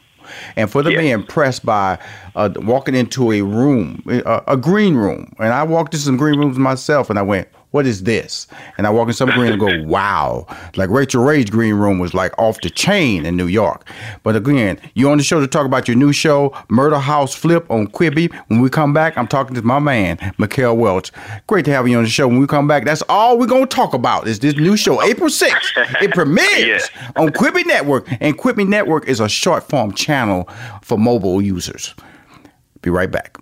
And 0.56 0.70
for 0.70 0.82
them 0.82 0.92
yeah. 0.92 1.00
being 1.00 1.12
impressed 1.12 1.64
by 1.64 1.98
uh, 2.34 2.50
walking 2.56 2.94
into 2.94 3.32
a 3.32 3.42
room, 3.42 4.02
a, 4.06 4.42
a 4.48 4.56
green 4.56 4.94
room, 4.94 5.34
and 5.38 5.52
I 5.52 5.62
walked 5.62 5.94
into 5.94 6.04
some 6.04 6.16
green 6.16 6.38
rooms 6.38 6.58
myself, 6.58 7.10
and 7.10 7.18
I 7.18 7.22
went, 7.22 7.48
what 7.72 7.86
is 7.86 8.04
this? 8.04 8.46
And 8.78 8.86
I 8.86 8.90
walk 8.90 9.08
in 9.08 9.14
some 9.14 9.30
green 9.30 9.52
and 9.52 9.60
go, 9.60 9.82
wow. 9.86 10.46
Like 10.76 10.90
Rachael 10.90 11.24
Ray's 11.24 11.50
green 11.50 11.74
room 11.74 11.98
was 11.98 12.14
like 12.14 12.38
off 12.38 12.60
the 12.60 12.70
chain 12.70 13.26
in 13.26 13.36
New 13.36 13.46
York. 13.46 13.88
But 14.22 14.36
again, 14.36 14.78
you 14.94 15.10
on 15.10 15.18
the 15.18 15.24
show 15.24 15.40
to 15.40 15.46
talk 15.46 15.66
about 15.66 15.88
your 15.88 15.96
new 15.96 16.12
show, 16.12 16.54
Murder 16.68 16.98
House 16.98 17.34
Flip 17.34 17.68
on 17.70 17.88
Quibi. 17.88 18.32
When 18.48 18.60
we 18.60 18.70
come 18.70 18.92
back, 18.92 19.18
I'm 19.18 19.26
talking 19.26 19.54
to 19.56 19.62
my 19.62 19.78
man, 19.78 20.18
Mikel 20.38 20.76
Welch. 20.76 21.10
Great 21.46 21.64
to 21.64 21.72
have 21.72 21.88
you 21.88 21.96
on 21.96 22.04
the 22.04 22.10
show. 22.10 22.28
When 22.28 22.38
we 22.38 22.46
come 22.46 22.68
back, 22.68 22.84
that's 22.84 23.02
all 23.08 23.38
we're 23.38 23.46
going 23.46 23.66
to 23.66 23.74
talk 23.74 23.94
about 23.94 24.28
is 24.28 24.38
this 24.38 24.54
new 24.54 24.76
show, 24.76 25.02
April 25.02 25.30
6th. 25.30 26.02
It 26.02 26.10
premieres 26.14 26.90
yeah. 26.94 27.10
on 27.16 27.30
Quibi 27.30 27.66
Network. 27.66 28.06
And 28.20 28.38
Quibi 28.38 28.68
Network 28.68 29.08
is 29.08 29.18
a 29.18 29.28
short 29.28 29.68
form 29.68 29.92
channel 29.92 30.48
for 30.82 30.98
mobile 30.98 31.40
users. 31.40 31.94
Be 32.82 32.90
right 32.90 33.10
back. 33.10 33.41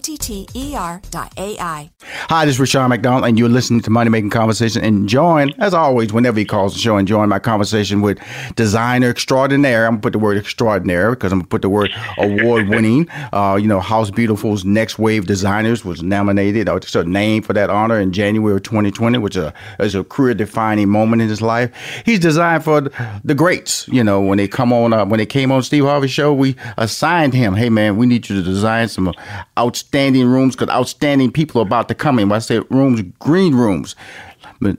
O-T-T-E-R.ai. 0.01 1.91
Hi, 2.01 2.45
this 2.45 2.55
is 2.55 2.59
Rushion 2.59 2.89
McDonald, 2.89 3.25
and 3.25 3.37
you're 3.37 3.47
listening 3.47 3.81
to 3.81 3.91
Money 3.91 4.09
Making 4.09 4.31
Conversation. 4.31 4.83
And 4.83 5.07
join, 5.07 5.53
as 5.59 5.75
always, 5.75 6.11
whenever 6.11 6.39
he 6.39 6.45
calls 6.45 6.73
the 6.73 6.79
show, 6.79 6.97
and 6.97 7.07
join 7.07 7.29
my 7.29 7.37
conversation 7.37 8.01
with 8.01 8.17
designer 8.55 9.11
extraordinaire. 9.11 9.85
I'm 9.85 9.91
going 9.93 10.01
to 10.01 10.05
put 10.07 10.13
the 10.13 10.19
word 10.19 10.37
extraordinaire 10.39 11.11
because 11.11 11.31
I'm 11.31 11.39
going 11.39 11.45
to 11.45 11.49
put 11.49 11.61
the 11.61 11.69
word 11.69 11.91
award 12.17 12.69
winning. 12.69 13.07
Uh, 13.33 13.55
you 13.55 13.67
know, 13.67 13.79
House 13.79 14.09
Beautiful's 14.09 14.65
Next 14.65 14.97
Wave 14.97 15.25
Designers 15.25 15.85
was 15.85 16.01
nominated, 16.03 16.67
or 16.67 16.79
just 16.79 16.95
a 16.95 17.03
name 17.03 17.43
for 17.43 17.53
that 17.53 17.69
honor 17.69 17.99
in 17.99 18.11
January 18.11 18.55
of 18.55 18.63
2020, 18.63 19.19
which 19.19 19.35
is 19.35 19.43
a, 19.43 19.53
is 19.79 19.95
a 19.95 20.03
career 20.03 20.33
defining 20.33 20.89
moment 20.89 21.21
in 21.21 21.29
his 21.29 21.41
life. 21.41 21.71
He's 22.03 22.19
designed 22.19 22.63
for 22.63 22.81
the 23.23 23.35
greats. 23.35 23.87
You 23.87 24.03
know, 24.03 24.21
when 24.21 24.37
they 24.37 24.47
come 24.47 24.73
on, 24.73 24.91
uh, 24.91 25.05
when 25.05 25.19
they 25.19 25.25
came 25.25 25.51
on 25.51 25.63
Steve 25.63 25.85
Harvey 25.85 26.07
show, 26.07 26.33
we 26.33 26.55
assigned 26.77 27.33
him, 27.33 27.53
hey 27.53 27.69
man, 27.69 27.95
we 27.95 28.05
need 28.05 28.27
you 28.27 28.35
to 28.37 28.43
design 28.43 28.87
some 28.89 29.13
outstanding 29.57 29.90
outstanding 29.91 30.27
rooms 30.27 30.55
because 30.55 30.73
outstanding 30.73 31.31
people 31.31 31.59
are 31.59 31.65
about 31.65 31.89
to 31.89 31.95
come 31.95 32.17
in. 32.17 32.29
When 32.29 32.37
I 32.37 32.39
say 32.39 32.59
rooms, 32.69 33.01
green 33.19 33.53
rooms. 33.53 33.95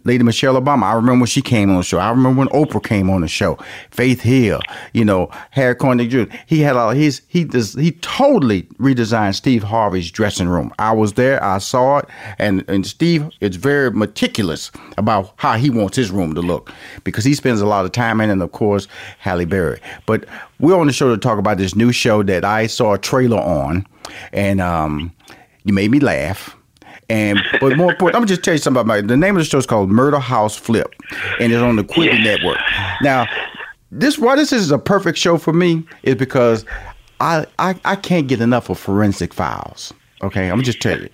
Lady 0.05 0.23
Michelle 0.23 0.61
Obama. 0.61 0.85
I 0.85 0.95
remember 0.95 1.23
when 1.23 1.27
she 1.27 1.43
came 1.43 1.69
on 1.71 1.79
the 1.79 1.83
show. 1.83 1.99
I 1.99 2.11
remember 2.11 2.39
when 2.39 2.49
Oprah 2.49 2.83
came 2.83 3.11
on 3.11 3.21
the 3.21 3.29
show. 3.29 3.59
Faith 3.91 4.21
Hill, 4.21 4.61
you 4.93 5.05
know, 5.05 5.29
Harry 5.51 5.75
Connick 5.75 6.09
Jr. 6.09 6.33
He 6.47 6.61
had 6.61 6.77
all 6.77 6.91
his 6.91 7.23
he 7.27 7.43
does 7.43 7.75
he 7.75 7.91
totally 7.91 8.63
redesigned 8.79 9.35
Steve 9.35 9.65
Harvey's 9.65 10.11
dressing 10.11 10.49
room. 10.49 10.73
I 10.79 10.93
was 10.93 11.15
there, 11.15 11.43
I 11.43 11.59
saw 11.59 11.99
it, 11.99 12.07
and 12.39 12.65
and 12.69 12.87
Steve 12.87 13.29
is 13.41 13.57
very 13.57 13.91
meticulous 13.91 14.71
about 14.99 15.33
how 15.37 15.55
he 15.55 15.69
wants 15.69 15.97
his 15.97 16.13
room 16.13 16.35
to 16.37 16.41
look 16.41 16.73
because 17.03 17.25
he 17.25 17.35
spends 17.35 17.61
a 17.61 17.67
lot 17.67 17.85
of 17.85 17.91
time 17.91 18.21
in, 18.21 18.31
and 18.31 18.43
of 18.43 18.53
course 18.53 18.87
Halle 19.19 19.45
Berry. 19.47 19.81
But 20.07 20.27
we're 20.61 20.79
on 20.79 20.87
the 20.87 20.93
show 20.93 21.11
to 21.11 21.19
talk 21.19 21.39
about 21.41 21.59
this 21.59 21.75
new 21.75 21.91
show 21.91 22.23
that 22.23 22.45
I 22.45 22.69
saw 22.69 22.95
a 22.95 22.99
trailer 22.99 23.41
on 23.41 23.85
and 24.33 24.61
um, 24.61 25.13
you 25.65 25.73
made 25.73 25.91
me 25.91 26.01
laugh. 26.01 26.57
And 27.09 27.41
but 27.61 27.77
more 27.77 27.93
important, 27.93 28.17
I'm 28.17 28.23
gonna 28.23 28.27
just 28.29 28.43
tell 28.43 28.55
you 28.55 28.59
something 28.59 28.81
about 28.81 28.87
my, 28.87 29.01
the 29.01 29.17
name 29.17 29.37
of 29.37 29.41
the 29.41 29.45
show 29.45 29.59
is 29.59 29.67
called 29.67 29.91
Murder 29.91 30.19
House 30.19 30.57
Flip, 30.57 30.95
and 31.41 31.53
it's 31.53 31.61
on 31.61 31.77
the 31.77 31.85
Quibi 31.85 32.23
Network. 32.23 32.59
Now, 33.03 33.27
this 33.91 34.19
why 34.19 34.37
this 34.37 34.53
is 34.53 34.71
a 34.71 34.79
perfect 34.79 35.19
show 35.19 35.37
for 35.37 35.53
me 35.53 35.85
is 36.05 36.15
because 36.15 36.65
I, 37.21 37.47
I 37.59 37.79
I 37.85 37.97
can't 37.97 38.29
get 38.29 38.41
enough 38.41 38.71
of 38.71 38.79
forensic 38.79 39.35
files. 39.35 39.93
Okay, 40.23 40.49
I'm 40.49 40.63
just 40.63 40.81
tell 40.81 41.01
you. 41.01 41.09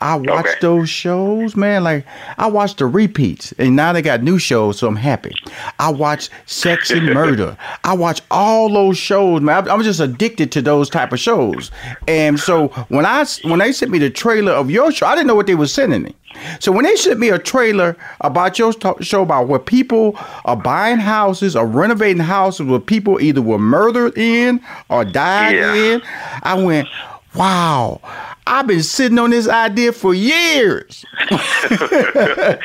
I 0.00 0.14
watch 0.16 0.46
Okay. 0.46 0.54
those 0.62 0.88
shows, 0.88 1.54
man. 1.54 1.84
Like 1.84 2.06
I 2.38 2.46
watch 2.46 2.76
the 2.76 2.86
repeats, 2.86 3.52
and 3.58 3.76
now 3.76 3.92
they 3.92 4.00
got 4.00 4.22
new 4.22 4.38
shows, 4.38 4.78
so 4.78 4.88
I'm 4.88 4.96
happy. 4.96 5.32
I 5.78 5.90
watch 5.90 6.30
Sex 6.46 6.90
and 6.90 7.06
Murder. 7.14 7.58
I 7.84 7.92
watch 7.94 8.22
all 8.30 8.72
those 8.72 8.96
shows, 8.96 9.42
man. 9.42 9.56
I'm- 9.56 9.68
I'm 9.70 9.82
just 9.82 10.00
addicted 10.00 10.50
to 10.52 10.62
those 10.62 10.88
type 10.88 11.12
of 11.12 11.20
shows. 11.20 11.70
And 12.08 12.40
so 12.40 12.68
when 12.88 13.04
I 13.04 13.26
when 13.42 13.58
they 13.58 13.70
sent 13.72 13.90
me 13.92 13.98
the 13.98 14.08
trailer 14.10 14.52
of 14.52 14.70
your 14.70 14.90
show, 14.92 15.06
I 15.06 15.14
didn't 15.14 15.26
know 15.26 15.34
what 15.34 15.46
they 15.46 15.56
were 15.56 15.66
sending 15.66 16.02
me. 16.02 16.14
So 16.58 16.72
when 16.72 16.84
they 16.84 16.96
sent 16.96 17.20
me 17.20 17.28
a 17.28 17.38
trailer 17.38 17.96
about 18.22 18.58
your 18.58 18.72
show 19.02 19.22
about 19.22 19.46
where 19.46 19.60
people 19.60 20.16
are 20.46 20.56
buying 20.56 20.98
houses 20.98 21.54
or 21.54 21.64
renovating 21.66 22.22
houses 22.22 22.66
where 22.66 22.80
people 22.80 23.20
either 23.20 23.40
were 23.42 23.58
murdered 23.58 24.16
in 24.18 24.60
or 24.88 25.04
died 25.04 25.54
Yeah. 25.54 25.74
in, 25.74 26.02
I 26.42 26.54
went, 26.54 26.88
wow. 27.34 28.00
I've 28.46 28.66
been 28.66 28.82
sitting 28.82 29.18
on 29.18 29.30
this 29.30 29.48
idea 29.48 29.92
for 29.92 30.14
years. 30.14 31.04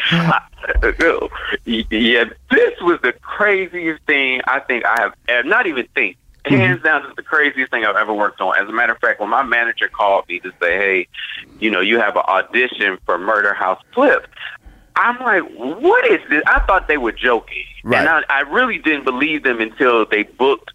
Uh, 0.83 0.91
uh, 0.99 1.27
yeah, 1.65 2.25
this 2.51 2.79
was 2.81 2.99
the 3.01 3.13
craziest 3.21 4.03
thing 4.03 4.41
I 4.45 4.59
think 4.59 4.85
I 4.85 5.11
have 5.27 5.45
not 5.45 5.65
even 5.65 5.87
think, 5.95 6.17
mm-hmm. 6.45 6.55
hands 6.55 6.83
down, 6.83 7.01
this 7.01 7.09
is 7.09 7.15
the 7.15 7.23
craziest 7.23 7.71
thing 7.71 7.85
I've 7.85 7.95
ever 7.95 8.13
worked 8.13 8.41
on. 8.41 8.57
As 8.57 8.67
a 8.67 8.71
matter 8.71 8.93
of 8.93 8.99
fact, 8.99 9.19
when 9.19 9.29
my 9.29 9.43
manager 9.43 9.87
called 9.87 10.27
me 10.27 10.39
to 10.41 10.51
say, 10.61 10.77
hey, 10.77 11.07
you 11.59 11.71
know, 11.71 11.79
you 11.79 11.99
have 11.99 12.15
an 12.15 12.23
audition 12.27 12.97
for 13.05 13.17
Murder 13.17 13.53
House 13.53 13.81
Flip, 13.93 14.27
I'm 14.95 15.17
like, 15.19 15.43
what 15.57 16.11
is 16.11 16.19
this? 16.29 16.43
I 16.45 16.59
thought 16.61 16.87
they 16.87 16.97
were 16.97 17.13
joking. 17.13 17.63
Right. 17.83 17.99
And 17.99 18.09
I, 18.09 18.23
I 18.29 18.41
really 18.41 18.77
didn't 18.77 19.05
believe 19.05 19.43
them 19.43 19.61
until 19.61 20.05
they 20.05 20.23
booked 20.23 20.71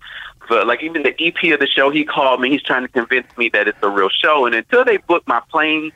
for, 0.46 0.64
like, 0.64 0.82
even 0.82 1.02
the 1.02 1.14
EP 1.20 1.52
of 1.52 1.60
the 1.60 1.66
show, 1.66 1.90
he 1.90 2.04
called 2.04 2.40
me. 2.40 2.50
He's 2.50 2.62
trying 2.62 2.82
to 2.82 2.88
convince 2.88 3.26
me 3.36 3.48
that 3.50 3.68
it's 3.68 3.78
a 3.82 3.88
real 3.88 4.08
show. 4.08 4.46
And 4.46 4.54
until 4.54 4.84
they 4.84 4.98
booked 4.98 5.28
my 5.28 5.40
plane 5.50 5.92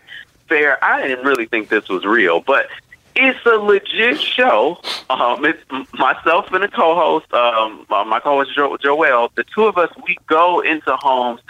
fare, 0.48 0.82
I 0.82 1.06
didn't 1.06 1.24
really 1.24 1.46
think 1.46 1.68
this 1.68 1.88
was 1.88 2.04
real. 2.04 2.40
But 2.40 2.68
it's 3.14 3.44
a 3.46 3.56
legit 3.56 4.20
show. 4.20 4.80
Um, 5.11 5.44
it's 5.44 5.62
myself 5.92 6.52
and 6.52 6.64
a 6.64 6.68
co-host, 6.68 7.32
um, 7.32 7.84
my 7.88 8.20
co-host 8.20 8.54
jo- 8.54 8.76
Joelle. 8.76 9.34
The 9.34 9.44
two 9.54 9.64
of 9.64 9.76
us, 9.76 9.90
we 10.06 10.16
go 10.26 10.61
into 10.61 10.94
homes 10.96 11.40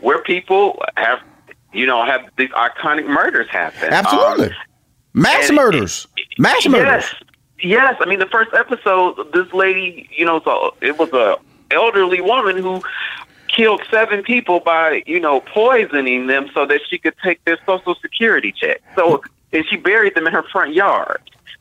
where 0.00 0.22
people 0.22 0.82
have, 0.96 1.20
you 1.72 1.86
know, 1.86 2.04
have 2.04 2.22
these 2.36 2.50
iconic 2.50 3.06
murders 3.06 3.48
happen. 3.50 3.92
Absolutely. 3.92 4.46
Um, 4.46 4.54
Mass 5.12 5.50
murders. 5.50 6.06
Mass 6.38 6.66
murders. 6.66 7.04
Yes, 7.04 7.14
yes. 7.62 7.96
I 8.00 8.06
mean, 8.06 8.20
the 8.20 8.26
first 8.26 8.52
episode, 8.54 9.32
this 9.32 9.52
lady, 9.52 10.08
you 10.16 10.24
know, 10.24 10.40
so 10.44 10.74
it 10.80 10.98
was 10.98 11.12
a 11.12 11.36
elderly 11.70 12.20
woman 12.20 12.56
who 12.56 12.82
killed 13.48 13.82
seven 13.90 14.22
people 14.22 14.60
by, 14.60 15.02
you 15.06 15.20
know, 15.20 15.40
poisoning 15.40 16.26
them 16.26 16.48
so 16.54 16.66
that 16.66 16.80
she 16.88 16.98
could 16.98 17.14
take 17.22 17.44
their 17.44 17.58
social 17.66 17.94
security 17.96 18.52
check. 18.52 18.80
So, 18.94 19.22
and 19.52 19.64
she 19.68 19.76
buried 19.76 20.14
them 20.14 20.26
in 20.26 20.32
her 20.32 20.44
front 20.44 20.74
yard. 20.74 21.20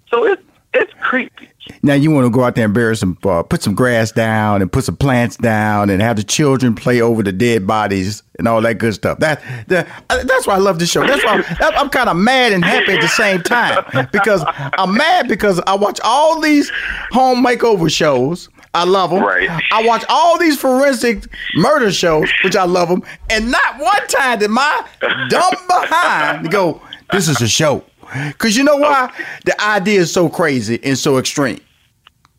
So 0.10 0.26
it's 0.26 0.44
it's 0.74 0.94
creepy. 1.02 1.50
Now 1.82 1.96
you 1.96 2.12
want 2.12 2.26
to 2.26 2.30
go 2.30 2.44
out 2.44 2.56
there 2.56 2.66
and 2.66 2.74
bury 2.74 2.96
some, 2.96 3.18
uh, 3.24 3.42
put 3.42 3.64
some 3.64 3.74
grass 3.74 4.12
down 4.12 4.62
and 4.62 4.72
put 4.72 4.84
some 4.84 4.98
plants 4.98 5.36
down 5.36 5.90
and 5.90 6.02
have 6.02 6.18
the 6.18 6.24
children 6.24 6.76
play 6.76 7.02
over 7.02 7.24
the 7.24 7.32
dead 7.32 7.66
bodies 7.66 8.22
and 8.38 8.48
all 8.48 8.62
that 8.62 8.78
good 8.78 8.94
stuff. 8.94 9.20
That, 9.20 9.42
that 9.68 9.88
uh, 10.10 10.24
that's 10.24 10.46
why 10.46 10.56
I 10.56 10.58
love 10.58 10.78
this 10.78 10.92
show. 10.92 11.06
That's 11.06 11.24
why 11.24 11.44
I'm, 11.60 11.74
I'm 11.76 11.90
kind 11.90 12.10
of 12.10 12.18
mad 12.18 12.54
and 12.54 12.64
happy 12.64 12.94
at 12.94 13.02
the 13.02 13.08
same 13.08 13.42
time 13.42 13.84
because 14.12 14.44
I'm 14.46 14.96
mad 14.96 15.28
because 15.28 15.60
I 15.66 15.76
watch 15.76 16.00
all 16.04 16.40
these 16.40 16.72
home 17.12 17.44
makeover 17.44 17.90
shows. 17.90 18.50
I 18.74 18.84
love 18.84 19.10
them. 19.10 19.24
Right. 19.24 19.50
I 19.72 19.84
watch 19.84 20.04
all 20.10 20.38
these 20.38 20.60
forensic 20.60 21.26
murder 21.56 21.92
shows, 21.92 22.32
which 22.44 22.56
I 22.56 22.66
love 22.66 22.90
them, 22.90 23.04
and 23.30 23.50
not 23.50 23.80
one 23.80 24.08
time 24.08 24.40
did 24.40 24.52
my 24.52 24.86
dumb 25.30 25.54
behind 25.68 26.52
go, 26.52 26.82
"This 27.12 27.28
is 27.28 27.42
a 27.42 27.48
show." 27.48 27.84
Because 28.28 28.58
you 28.58 28.64
know 28.64 28.78
why? 28.78 29.12
The 29.46 29.60
idea 29.62 30.02
is 30.02 30.12
so 30.12 30.30
crazy 30.30 30.80
and 30.84 30.98
so 30.98 31.18
extreme. 31.18 31.60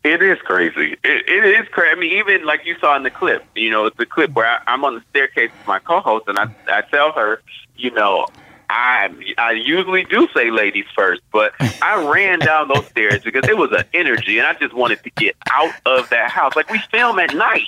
It 0.03 0.21
is 0.23 0.39
crazy. 0.39 0.93
It, 1.03 1.29
it 1.29 1.45
is 1.45 1.67
crazy. 1.69 1.95
I 1.95 1.99
mean, 1.99 2.17
even 2.17 2.45
like 2.45 2.65
you 2.65 2.75
saw 2.79 2.95
in 2.95 3.03
the 3.03 3.11
clip, 3.11 3.45
you 3.55 3.69
know, 3.69 3.85
it's 3.85 3.99
a 3.99 4.05
clip 4.05 4.33
where 4.33 4.47
I, 4.47 4.59
I'm 4.67 4.83
on 4.83 4.95
the 4.95 5.03
staircase 5.11 5.51
with 5.51 5.67
my 5.67 5.79
co-host, 5.79 6.25
and 6.27 6.39
I, 6.39 6.53
I 6.67 6.81
tell 6.81 7.11
her, 7.11 7.41
you 7.77 7.91
know, 7.91 8.27
I 8.71 9.09
I 9.37 9.51
usually 9.51 10.05
do 10.05 10.29
say 10.33 10.49
ladies 10.49 10.85
first, 10.95 11.21
but 11.33 11.53
I 11.81 12.09
ran 12.09 12.39
down 12.39 12.69
those 12.69 12.87
stairs 12.87 13.21
because 13.21 13.47
it 13.49 13.57
was 13.57 13.71
an 13.73 13.83
energy, 13.93 14.37
and 14.37 14.47
I 14.47 14.53
just 14.53 14.73
wanted 14.73 15.03
to 15.03 15.09
get 15.11 15.35
out 15.51 15.73
of 15.85 16.09
that 16.09 16.31
house. 16.31 16.55
Like 16.55 16.69
we 16.69 16.79
film 16.89 17.19
at 17.19 17.35
night. 17.35 17.67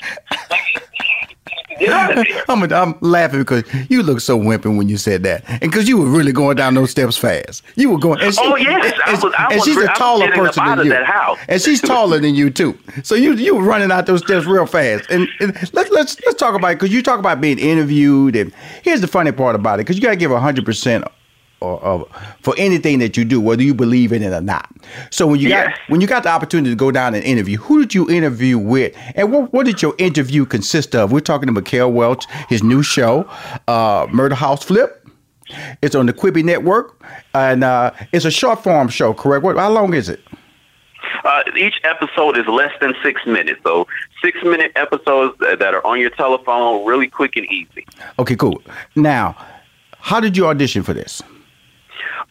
Get 1.80 1.90
out 1.90 2.18
of 2.18 2.26
there. 2.26 2.44
I'm, 2.50 2.64
I'm 2.72 2.96
laughing 3.02 3.40
because 3.40 3.64
you 3.90 4.04
look 4.04 4.20
so 4.22 4.38
wimping 4.40 4.78
when 4.78 4.88
you 4.90 4.98
said 4.98 5.24
that, 5.24 5.44
and 5.48 5.62
because 5.72 5.88
you 5.88 5.98
were 5.98 6.06
really 6.06 6.32
going 6.32 6.56
down 6.56 6.76
those 6.76 6.92
steps 6.92 7.18
fast. 7.18 7.64
You 7.76 7.90
were 7.90 7.98
going. 7.98 8.22
And 8.22 8.36
Oh, 8.40 8.56
yes. 8.56 8.94
I 9.06 9.12
was- 9.14 9.34
I 9.38 9.46
and 9.46 9.56
was 9.56 9.64
she's 9.66 9.78
a 9.78 9.88
taller 9.88 10.30
person 10.32 10.64
than 10.66 10.86
you. 10.86 10.90
that 10.92 11.06
house. 11.06 11.40
And 11.48 11.62
she's 11.62 11.82
taller 11.82 12.20
than 12.20 12.36
you 12.36 12.50
too. 12.52 12.78
So 13.04 13.16
you 13.16 13.34
you 13.34 13.56
were 13.56 13.64
running 13.64 13.92
out 13.92 14.06
those 14.06 14.22
steps 14.22 14.46
real 14.46 14.66
fast. 14.68 15.10
And, 15.10 15.28
and 15.40 15.54
let's 15.74 15.90
let's 15.92 16.20
let's 16.26 16.36
talk 16.36 16.54
about 16.56 16.72
it 16.74 16.76
because 16.76 16.94
you 16.94 17.02
talk 17.02 17.20
about 17.20 17.42
being 17.42 17.58
interviewed. 17.60 18.36
And 18.36 18.54
here's 18.84 19.02
the 19.02 19.08
funny 19.08 19.32
part 19.32 19.56
about 19.56 19.76
it 19.80 19.84
because 19.84 19.96
you 19.96 20.02
got 20.04 20.12
to 20.12 20.16
give 20.16 20.32
hundred 20.32 20.66
percent. 20.66 21.06
Or, 21.64 21.82
or 21.82 22.08
for 22.42 22.54
anything 22.58 23.00
that 23.00 23.16
you 23.16 23.24
do, 23.24 23.40
whether 23.40 23.64
you 23.64 23.74
believe 23.74 24.12
in 24.12 24.22
it 24.22 24.34
or 24.34 24.42
not. 24.42 24.70
So 25.12 25.26
when 25.26 25.40
you 25.40 25.48
got 25.48 25.74
when 25.88 26.02
you 26.02 26.08
got 26.08 26.24
the 26.24 26.30
opportunity 26.30 26.72
to 26.72 26.76
go 26.76 26.92
down 26.92 27.16
and 27.16 27.24
interview, 27.24 27.58
who 27.58 27.80
did 27.80 27.96
you 27.96 28.10
interview 28.10 28.58
with, 28.58 28.94
and 29.16 29.32
what 29.32 29.54
what 29.54 29.66
did 29.66 29.82
your 29.82 29.96
interview 29.98 30.46
consist 30.46 30.94
of? 30.94 31.14
We're 31.14 31.22
talking 31.22 31.48
to 31.48 31.54
Mikel 31.54 31.90
Welch, 31.90 32.26
his 32.50 32.64
new 32.64 32.84
show, 32.84 33.30
uh, 33.70 34.08
Murder 34.12 34.36
House 34.36 34.62
Flip. 34.62 35.08
It's 35.82 35.96
on 35.96 36.06
the 36.06 36.12
Quibi 36.12 36.44
Network, 36.44 37.02
and 37.34 37.64
uh, 37.64 37.92
it's 38.12 38.26
a 38.26 38.32
short 38.32 38.62
form 38.62 38.90
show. 38.90 39.14
Correct? 39.14 39.42
What? 39.46 39.56
How 39.56 39.72
long 39.72 39.94
is 39.94 40.10
it? 40.10 40.20
Uh, 41.24 41.44
each 41.56 41.80
episode 41.86 42.38
is 42.38 42.46
less 42.48 42.74
than 42.82 42.94
six 43.02 43.26
minutes, 43.26 43.62
so 43.64 43.88
six 44.22 44.38
minute 44.44 44.74
episodes 44.76 45.38
that 45.40 45.74
are 45.74 45.86
on 45.86 45.98
your 46.02 46.10
telephone, 46.10 46.86
really 46.86 47.08
quick 47.08 47.38
and 47.38 47.46
easy. 47.46 47.86
Okay, 48.20 48.36
cool. 48.36 48.62
Now, 48.98 49.38
how 50.00 50.20
did 50.20 50.36
you 50.36 50.46
audition 50.48 50.84
for 50.84 50.94
this? 50.94 51.24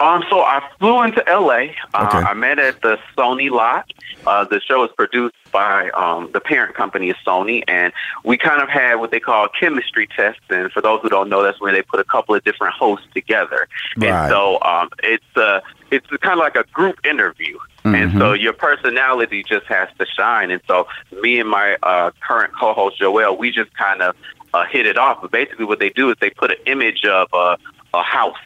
Um, 0.00 0.24
so 0.30 0.40
I 0.40 0.62
flew 0.78 1.02
into 1.02 1.22
LA. 1.28 1.72
Uh, 1.94 2.08
Okay. 2.12 2.18
I 2.18 2.34
met 2.34 2.58
at 2.58 2.82
the 2.82 2.98
Sony 3.16 3.50
lot. 3.50 3.90
Uh, 4.26 4.44
the 4.44 4.60
show 4.60 4.84
is 4.84 4.90
produced 4.96 5.34
by 5.52 5.90
um, 5.90 6.30
the 6.32 6.40
parent 6.40 6.74
company 6.74 7.10
is 7.10 7.16
Sony, 7.26 7.62
and 7.68 7.92
we 8.24 8.36
kind 8.38 8.62
of 8.62 8.68
had 8.68 8.96
what 8.96 9.10
they 9.10 9.20
call 9.20 9.48
chemistry 9.48 10.06
test. 10.06 10.40
And 10.50 10.70
for 10.72 10.80
those 10.80 11.00
who 11.02 11.08
don't 11.08 11.28
know, 11.28 11.42
that's 11.42 11.60
where 11.60 11.72
they 11.72 11.82
put 11.82 12.00
a 12.00 12.04
couple 12.04 12.34
of 12.34 12.42
different 12.44 12.74
hosts 12.74 13.06
together. 13.14 13.68
Right. 13.96 14.08
And 14.10 14.30
so 14.30 14.60
um, 14.62 14.88
it's 15.02 15.36
uh, 15.36 15.60
it's 15.90 16.06
kind 16.22 16.34
of 16.34 16.38
like 16.38 16.56
a 16.56 16.64
group 16.72 17.04
interview. 17.04 17.58
And 17.84 18.12
so 18.16 18.32
your 18.32 18.52
personality 18.52 19.42
just 19.42 19.66
has 19.66 19.88
to 19.98 20.06
shine. 20.06 20.52
And 20.52 20.62
so 20.68 20.86
me 21.20 21.40
and 21.40 21.50
my 21.50 21.76
uh, 21.82 22.12
current 22.20 22.52
co-host 22.54 23.00
Joelle, 23.00 23.36
we 23.36 23.50
just 23.50 23.74
kind 23.74 24.02
of 24.02 24.14
uh, 24.54 24.64
hit 24.66 24.86
it 24.86 24.96
off. 24.96 25.18
But 25.20 25.32
basically, 25.32 25.64
what 25.64 25.80
they 25.80 25.90
do 25.90 26.08
is 26.10 26.16
they 26.20 26.30
put 26.30 26.52
an 26.52 26.58
image 26.66 27.04
of 27.04 27.26
uh, 27.34 27.56
a 27.92 28.02
house 28.02 28.36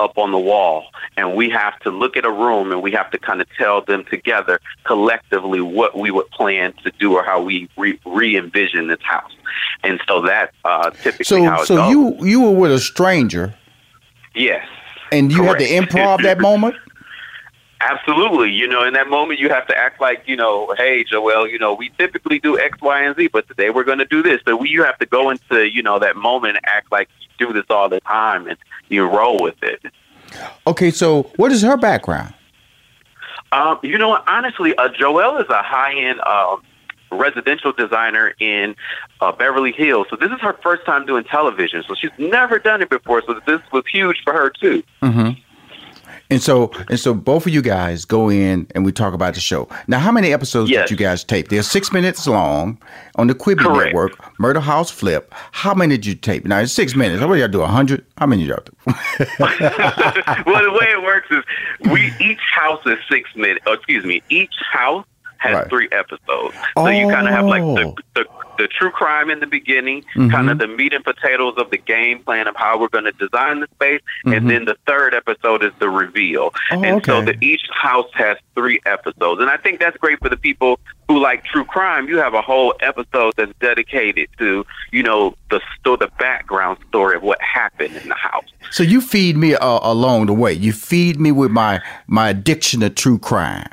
up 0.00 0.18
on 0.18 0.32
the 0.32 0.38
wall, 0.38 0.86
and 1.16 1.34
we 1.34 1.48
have 1.50 1.78
to 1.80 1.90
look 1.90 2.16
at 2.16 2.24
a 2.24 2.30
room 2.30 2.72
and 2.72 2.82
we 2.82 2.90
have 2.92 3.10
to 3.12 3.18
kind 3.18 3.40
of 3.40 3.46
tell 3.56 3.80
them 3.82 4.04
together 4.10 4.60
collectively 4.84 5.60
what 5.60 5.96
we 5.96 6.10
would 6.10 6.28
plan 6.30 6.72
to 6.84 6.90
do 6.98 7.14
or 7.14 7.22
how 7.22 7.40
we 7.42 7.68
re- 7.76 7.98
re-envision 8.04 8.88
this 8.88 9.00
house. 9.02 9.32
And 9.82 10.00
so 10.08 10.20
that's 10.22 10.54
uh, 10.64 10.90
typically 10.90 11.24
So, 11.24 11.44
how 11.44 11.62
it 11.62 11.66
so 11.66 11.76
goes. 11.76 11.90
you 11.90 12.16
you 12.26 12.40
were 12.40 12.50
with 12.52 12.72
a 12.72 12.78
stranger, 12.80 13.54
yes. 14.34 14.66
and 15.12 15.30
you 15.30 15.42
had 15.44 15.58
to 15.58 15.66
Correct. 15.68 15.92
improv 15.92 16.22
that 16.22 16.40
moment. 16.50 16.74
Absolutely. 17.80 18.50
You 18.50 18.66
know, 18.66 18.82
in 18.84 18.94
that 18.94 19.08
moment, 19.10 19.38
you 19.40 19.50
have 19.50 19.66
to 19.66 19.76
act 19.76 20.00
like, 20.00 20.22
you 20.26 20.36
know, 20.36 20.72
hey, 20.78 21.04
Joelle, 21.04 21.50
you 21.50 21.58
know, 21.58 21.74
we 21.74 21.90
typically 21.98 22.38
do 22.38 22.58
X, 22.58 22.80
Y, 22.80 23.02
and 23.02 23.14
Z, 23.14 23.28
but 23.28 23.46
today 23.46 23.68
we're 23.68 23.84
going 23.84 23.98
to 23.98 24.06
do 24.06 24.22
this. 24.22 24.40
So 24.46 24.56
we, 24.56 24.70
you 24.70 24.82
have 24.84 24.98
to 25.00 25.06
go 25.06 25.28
into, 25.28 25.68
you 25.68 25.82
know, 25.82 25.98
that 25.98 26.16
moment 26.16 26.56
and 26.56 26.64
act 26.66 26.90
like 26.90 27.10
do 27.38 27.52
this 27.52 27.64
all 27.70 27.88
the 27.88 28.00
time 28.00 28.46
and 28.46 28.58
you 28.88 29.06
roll 29.06 29.42
with 29.42 29.62
it. 29.62 29.80
Okay, 30.66 30.90
so 30.90 31.24
what 31.36 31.52
is 31.52 31.62
her 31.62 31.76
background? 31.76 32.34
Um, 33.52 33.78
you 33.82 33.98
know? 33.98 34.20
Honestly, 34.26 34.74
uh, 34.76 34.88
Joelle 34.88 35.40
is 35.42 35.48
a 35.48 35.62
high-end 35.62 36.20
um, 36.20 36.62
residential 37.12 37.72
designer 37.72 38.34
in 38.40 38.74
uh, 39.20 39.32
Beverly 39.32 39.72
Hills. 39.72 40.06
So 40.10 40.16
this 40.16 40.30
is 40.30 40.40
her 40.40 40.56
first 40.62 40.84
time 40.84 41.06
doing 41.06 41.24
television. 41.24 41.84
So 41.86 41.94
she's 41.94 42.10
never 42.18 42.58
done 42.58 42.82
it 42.82 42.90
before. 42.90 43.22
So 43.26 43.40
this 43.46 43.60
was 43.72 43.84
huge 43.90 44.22
for 44.24 44.32
her 44.32 44.50
too. 44.50 44.82
Mm-hmm. 45.02 45.40
And 46.30 46.42
so 46.42 46.70
and 46.88 46.98
so 46.98 47.12
both 47.14 47.46
of 47.46 47.52
you 47.52 47.60
guys 47.62 48.04
go 48.04 48.30
in 48.30 48.66
and 48.74 48.84
we 48.84 48.92
talk 48.92 49.12
about 49.14 49.34
the 49.34 49.40
show. 49.40 49.68
Now, 49.88 49.98
how 49.98 50.10
many 50.10 50.32
episodes 50.32 50.70
Yes. 50.70 50.88
did 50.88 50.98
you 50.98 51.06
guys 51.06 51.22
tape? 51.22 51.48
They're 51.48 51.62
six 51.62 51.92
minutes 51.92 52.26
long 52.26 52.78
on 53.16 53.26
the 53.26 53.34
Quibi 53.34 53.58
Correct. 53.58 53.86
Network, 53.94 54.40
Murder 54.40 54.60
House 54.60 54.90
Flip. 54.90 55.32
How 55.52 55.74
many 55.74 55.96
did 55.96 56.06
you 56.06 56.14
tape? 56.14 56.44
Now 56.46 56.60
it's 56.60 56.72
six 56.72 56.96
minutes. 56.96 57.22
What 57.24 57.34
y'all 57.38 57.48
do? 57.48 57.60
A 57.62 57.66
hundred? 57.66 58.04
How 58.18 58.26
many 58.26 58.44
y'all 58.44 58.58
do? 58.64 58.72
well, 59.38 60.62
the 60.62 60.76
way 60.80 60.88
it 60.90 61.02
works 61.02 61.28
is 61.30 61.44
we 61.90 62.12
each 62.20 62.40
house 62.54 62.80
is 62.86 62.98
six 63.10 63.28
minutes. 63.36 63.60
Or 63.66 63.70
oh, 63.70 63.74
excuse 63.74 64.04
me, 64.04 64.22
each 64.28 64.54
house 64.72 65.04
has 65.38 65.54
Right. 65.54 65.68
three 65.68 65.88
episodes. 65.92 66.54
So 66.76 66.86
you 66.88 67.08
kind 67.08 67.28
of 67.28 67.34
have 67.34 67.44
like 67.44 67.62
the, 67.62 67.84
Oh. 67.86 67.94
the 68.14 68.24
the 68.58 68.68
true 68.68 68.90
crime 68.90 69.30
in 69.30 69.40
the 69.40 69.46
beginning, 69.46 70.04
Mhm. 70.16 70.30
kind 70.30 70.50
of 70.50 70.58
the 70.58 70.66
meat 70.66 70.92
and 70.92 71.04
potatoes 71.04 71.54
of 71.56 71.70
the 71.70 71.78
game 71.78 72.20
plan 72.20 72.46
of 72.46 72.56
how 72.56 72.78
we're 72.78 72.88
going 72.88 73.04
to 73.04 73.12
design 73.12 73.60
the 73.60 73.68
space, 73.74 74.00
Mhm. 74.26 74.36
and 74.36 74.50
then 74.50 74.64
the 74.64 74.76
third 74.86 75.14
episode 75.14 75.62
is 75.64 75.72
the 75.78 75.88
reveal. 75.88 76.52
Oh, 76.72 76.82
and 76.82 77.04
so 77.04 77.22
the, 77.22 77.36
each 77.44 77.62
house 77.72 78.10
has 78.14 78.36
three 78.54 78.80
episodes, 78.86 79.40
and 79.40 79.50
I 79.50 79.56
think 79.56 79.80
that's 79.80 79.96
great 79.96 80.18
for 80.20 80.28
the 80.28 80.36
people 80.36 80.78
who 81.08 81.18
like 81.18 81.44
true 81.44 81.64
crime. 81.64 82.08
You 82.08 82.16
have 82.18 82.32
a 82.34 82.40
whole 82.40 82.74
episode 82.80 83.34
that's 83.36 83.52
dedicated 83.60 84.28
to 84.38 84.64
you 84.90 85.02
know 85.02 85.34
the 85.50 85.60
sto- 85.78 85.96
the 85.96 86.08
background 86.18 86.78
story 86.88 87.16
of 87.16 87.22
what 87.22 87.38
happened 87.42 87.94
in 87.96 88.08
the 88.08 88.14
house. 88.14 88.44
So 88.70 88.82
you 88.82 89.00
feed 89.00 89.36
me 89.36 89.54
uh, 89.54 89.80
along 89.82 90.26
the 90.26 90.32
way. 90.32 90.52
You 90.52 90.72
feed 90.72 91.20
me 91.20 91.30
with 91.32 91.50
my 91.50 91.80
my 92.06 92.30
addiction 92.30 92.80
to 92.80 92.90
true 92.90 93.18
crime. 93.18 93.66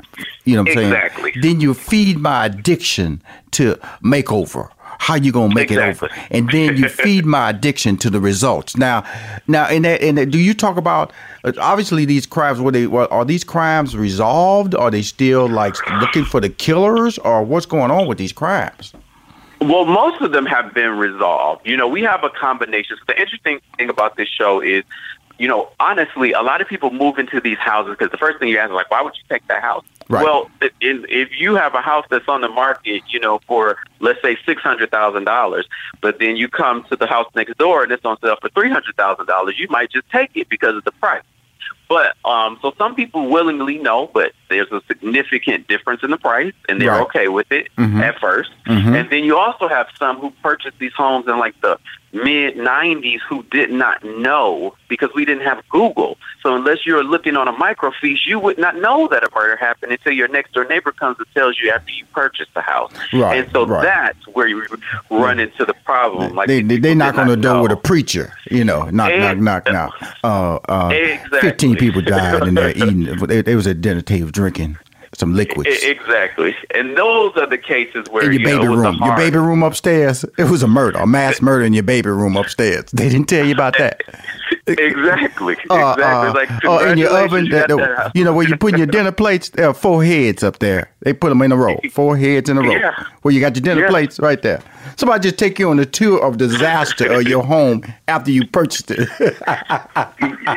You 0.44 0.56
know 0.56 0.64
what 0.64 0.72
I'm 0.72 0.76
saying? 0.78 0.88
Exactly. 0.94 1.34
Then 1.42 1.62
you 1.62 1.74
feed 1.74 2.18
my 2.20 2.46
addiction 2.48 3.22
to 3.52 3.76
makeover. 4.04 4.70
How 5.02 5.16
you 5.16 5.32
gonna 5.32 5.52
make 5.56 5.72
Exactly. 5.72 6.10
it 6.10 6.12
over? 6.12 6.28
And 6.30 6.48
then 6.52 6.78
you 6.78 6.88
feed 7.04 7.26
my 7.26 7.50
addiction 7.50 7.98
to 7.98 8.10
the 8.12 8.20
results. 8.20 8.78
Now, 8.78 9.04
now 9.48 9.68
in 9.68 9.82
that, 9.82 10.00
in 10.04 10.14
that, 10.14 10.28
do 10.30 10.38
you 10.38 10.54
talk 10.54 10.78
about? 10.78 11.12
uh, 11.44 11.54
Obviously, 11.60 12.06
these 12.06 12.28
crimes. 12.28 12.62
Were 12.62 12.72
they? 12.72 12.86
Are 12.86 13.26
these 13.26 13.44
crimes 13.44 13.98
resolved? 13.98 14.76
Are 14.76 14.92
they 14.92 15.02
still 15.02 15.50
like 15.50 15.76
looking 16.02 16.24
for 16.24 16.40
the 16.40 16.50
killers, 16.50 17.18
or 17.18 17.42
what's 17.44 17.66
going 17.66 17.90
on 17.90 18.06
with 18.06 18.20
these 18.20 18.32
crimes? 18.32 18.94
Well, 19.60 19.86
most 19.86 20.22
of 20.22 20.34
them 20.34 20.46
have 20.46 20.72
been 20.76 20.92
resolved. 21.00 21.66
You 21.68 21.78
know, 21.78 21.88
we 21.88 22.04
have 22.04 22.24
a 22.24 22.30
combination. 22.30 22.96
So 22.98 23.04
the 23.08 23.20
interesting 23.20 23.60
thing 23.78 23.90
about 23.90 24.18
this 24.18 24.28
show 24.30 24.60
is, 24.62 24.84
you 25.42 25.48
know, 25.48 25.70
honestly, 25.80 26.34
a 26.34 26.42
lot 26.42 26.62
of 26.62 26.68
people 26.68 26.92
move 26.92 27.18
into 27.18 27.42
these 27.42 27.58
houses 27.58 27.96
because 27.98 28.12
the 28.12 28.18
first 28.18 28.40
thing 28.40 28.48
you 28.50 28.58
ask 28.60 28.70
is 28.70 28.76
like, 28.76 28.92
why 28.92 29.02
would 29.02 29.16
you 29.18 29.24
take 29.30 29.48
that 29.48 29.62
house? 29.62 29.84
Right. 30.08 30.24
Well, 30.24 30.50
i- 30.62 30.70
in, 30.82 31.06
if 31.10 31.30
you 31.40 31.56
have 31.56 31.74
a 31.74 31.82
house 31.82 32.06
that's 32.10 32.28
on 32.28 32.42
the 32.42 32.50
market, 32.50 33.02
you 33.10 33.20
know, 33.20 33.40
for 33.48 33.78
let's 34.00 34.22
say 34.22 34.38
six 34.46 34.62
hundred 34.62 34.92
thousand 34.92 35.26
dollars, 35.26 35.68
but 36.02 36.20
then 36.20 36.36
you 36.38 36.48
come 36.48 36.84
to 36.90 36.96
the 36.96 37.08
house 37.08 37.28
next 37.36 37.58
door 37.58 37.84
and 37.84 37.92
it's 37.92 38.06
on 38.06 38.18
sale 38.22 38.38
for 38.40 38.50
three 38.50 38.70
hundred 38.70 38.96
thousand 38.98 39.26
dollars, 39.26 39.56
you 39.58 39.68
might 39.70 39.90
just 39.92 40.10
take 40.12 40.30
it 40.36 40.48
because 40.50 40.76
of 40.76 40.84
the 40.84 40.92
price. 40.94 41.24
But 41.90 42.16
um, 42.24 42.58
so 42.62 42.74
some 42.78 42.96
people 42.96 43.28
willingly 43.30 43.78
know, 43.78 44.10
but 44.14 44.32
there's 44.52 44.72
a 44.72 44.82
significant 44.88 45.68
difference 45.68 46.04
in 46.04 46.12
the 46.12 46.18
price, 46.18 46.54
and 46.70 46.80
they're 46.82 46.92
Right. 46.92 47.02
okay 47.02 47.28
with 47.28 47.52
it 47.52 47.70
Mhm. 47.78 48.02
at 48.02 48.20
1st 48.20 48.50
Mhm. 48.68 48.96
And 49.00 49.10
then 49.10 49.24
you 49.24 49.38
also 49.38 49.68
have 49.68 49.88
some 49.98 50.18
who 50.18 50.32
purchased 50.44 50.78
these 50.80 50.94
homes 50.94 51.28
in 51.28 51.38
like 51.40 51.60
the 51.62 51.78
mid 52.14 52.58
90s 52.58 53.22
who 53.30 53.42
did 53.52 53.72
not 53.72 54.04
know 54.04 54.76
because 54.90 55.10
we 55.16 55.24
didn't 55.24 55.46
have 55.46 55.64
Google. 55.70 56.18
So 56.44 56.54
unless 56.54 56.86
you're 56.86 57.06
looking 57.06 57.38
on 57.38 57.48
a 57.48 57.54
microfiche, 57.54 58.26
you 58.26 58.38
would 58.38 58.58
not 58.58 58.76
know 58.76 59.08
that 59.08 59.24
a 59.24 59.30
murder 59.34 59.56
happened 59.56 59.94
until 59.94 60.12
your 60.12 60.28
next 60.28 60.52
door 60.54 60.66
neighbor 60.66 60.92
comes 60.92 61.16
and 61.20 61.28
tells 61.34 61.58
you 61.58 61.72
after 61.72 61.90
you 61.94 62.04
purchase 62.14 62.48
the 62.54 62.60
house. 62.60 62.92
Right, 63.14 63.38
And 63.40 63.52
so 63.54 63.66
right. 63.66 63.82
that's 63.84 64.28
where 64.28 64.46
you 64.48 64.62
run 65.10 65.40
into 65.40 65.64
the 65.64 65.74
problem. 65.86 66.36
Like 66.36 66.50
they 66.50 66.62
they, 66.62 66.80
they 66.80 66.94
knock 66.94 67.18
on 67.18 67.28
the 67.28 67.38
door 67.38 67.56
know. 67.56 67.64
with 67.64 67.72
a 67.72 67.78
preacher, 67.78 68.34
you 68.50 68.66
know, 68.66 68.90
knock 68.90 69.16
knock 69.16 69.38
knock 69.38 69.72
knock. 69.72 69.94
Uh, 70.22 70.56
uh, 70.68 70.90
Exactly. 70.94 71.40
Fifteen 71.40 71.76
people 71.78 72.02
died 72.02 72.46
in 72.46 72.56
there 72.56 72.72
eating. 72.76 73.06
They, 73.26 73.42
they 73.42 73.56
was 73.56 73.68
at 73.68 73.80
dinner 73.80 74.02
table 74.02 74.32
drinking 74.42 74.76
some 75.14 75.36
liquids. 75.36 75.84
Exactly. 75.84 76.56
And 76.74 76.98
those 76.98 77.36
are 77.36 77.46
the 77.46 77.58
cases 77.58 78.06
where 78.10 78.24
in 78.24 78.32
your 78.32 78.42
you 78.42 78.48
know, 78.48 78.58
baby 78.58 78.68
with 78.70 78.80
room, 78.80 79.00
your 79.04 79.16
baby 79.16 79.38
room 79.38 79.62
upstairs. 79.62 80.26
It 80.38 80.50
was 80.50 80.64
a 80.64 80.68
murder, 80.68 80.98
a 80.98 81.06
mass 81.06 81.42
murder 81.42 81.64
in 81.64 81.74
your 81.74 81.84
baby 81.84 82.10
room 82.10 82.36
upstairs. 82.36 82.86
They 82.92 83.10
didn't 83.10 83.28
tell 83.28 83.46
you 83.46 83.54
about 83.54 83.78
that. 83.78 84.02
Exactly. 84.68 85.56
Uh, 85.70 85.94
exactly. 85.98 86.04
uh, 86.04 86.34
like 86.34 86.66
uh, 86.66 86.86
in 86.92 86.98
your 86.98 87.10
oven, 87.10 87.46
you 87.46 87.52
that, 87.52 87.70
that- 87.70 88.12
you 88.16 88.24
know 88.24 88.34
where 88.34 88.48
you 88.48 88.56
put 88.58 88.78
your 88.78 88.88
dinner 88.88 89.12
plates. 89.12 89.50
There 89.50 89.68
are 89.68 89.74
four 89.74 90.04
heads 90.04 90.44
up 90.44 90.60
there. 90.60 90.92
They 91.02 91.14
put 91.14 91.30
them 91.30 91.42
in 91.42 91.52
a 91.52 91.58
row, 91.58 91.80
four 91.92 92.16
heads 92.18 92.50
in 92.50 92.58
a 92.58 92.62
row. 92.62 92.72
Yeah. 92.72 93.04
Where 93.24 93.34
you 93.34 93.40
got 93.40 93.56
your 93.56 93.62
dinner 93.64 93.82
Yeah. 93.82 93.90
plates 93.90 94.20
right 94.20 94.42
there. 94.42 94.62
Somebody 94.98 95.24
just 95.30 95.38
take 95.40 95.58
you 95.58 95.70
on 95.70 95.80
a 95.80 95.86
tour 95.86 96.24
of 96.24 96.38
disaster 96.38 97.12
of 97.12 97.24
your 97.28 97.44
home 97.44 97.82
after 98.08 98.30
you 98.30 98.46
purchased 98.46 98.92
it. 98.92 99.08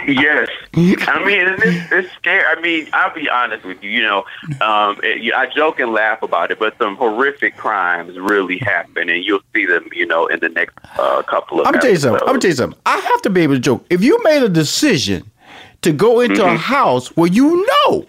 yes. 0.07 0.49
I 0.75 1.25
mean, 1.25 1.47
it's, 1.49 1.93
it's 1.93 2.13
scary. 2.15 2.45
I 2.45 2.61
mean, 2.61 2.89
I'll 2.93 3.15
be 3.15 3.29
honest 3.29 3.65
with 3.65 3.83
you. 3.83 3.91
You 3.91 4.03
know, 4.03 4.19
um, 4.61 4.99
it, 5.03 5.33
I 5.35 5.47
joke 5.55 5.79
and 5.81 5.93
laugh 5.93 6.23
about 6.23 6.51
it, 6.51 6.59
but 6.59 6.77
some 6.79 6.97
horrific 6.97 7.57
crimes 7.57 8.19
really 8.19 8.59
happen, 8.59 9.09
and 9.09 9.25
you'll 9.25 9.41
see 9.55 9.67
them, 9.67 9.89
you 9.93 10.07
know, 10.07 10.27
in 10.27 10.41
the 10.41 10.49
next 10.49 10.75
uh, 10.99 11.23
couple 11.23 11.61
of. 11.61 11.67
I'm 11.67 11.73
gonna 11.75 11.83
tell 11.83 11.91
you 11.93 11.97
something. 11.97 12.21
I'm 12.23 12.27
gonna 12.27 12.41
tell 12.41 12.51
you 12.51 12.57
something. 12.57 12.79
I 12.87 12.97
have 12.99 13.23
to 13.23 13.31
be 13.31 13.43
able 13.43 13.55
to 13.55 13.61
joke. 13.61 13.85
If 13.95 14.03
you 14.03 14.21
made 14.25 14.43
a 14.43 14.49
decision 14.49 15.31
to 15.83 15.93
go 15.93 16.21
into 16.21 16.43
Mm-hmm. 16.43 16.55
a 16.57 16.59
house 16.59 17.09
where 17.17 17.31
you 17.31 17.65
know 17.87 18.05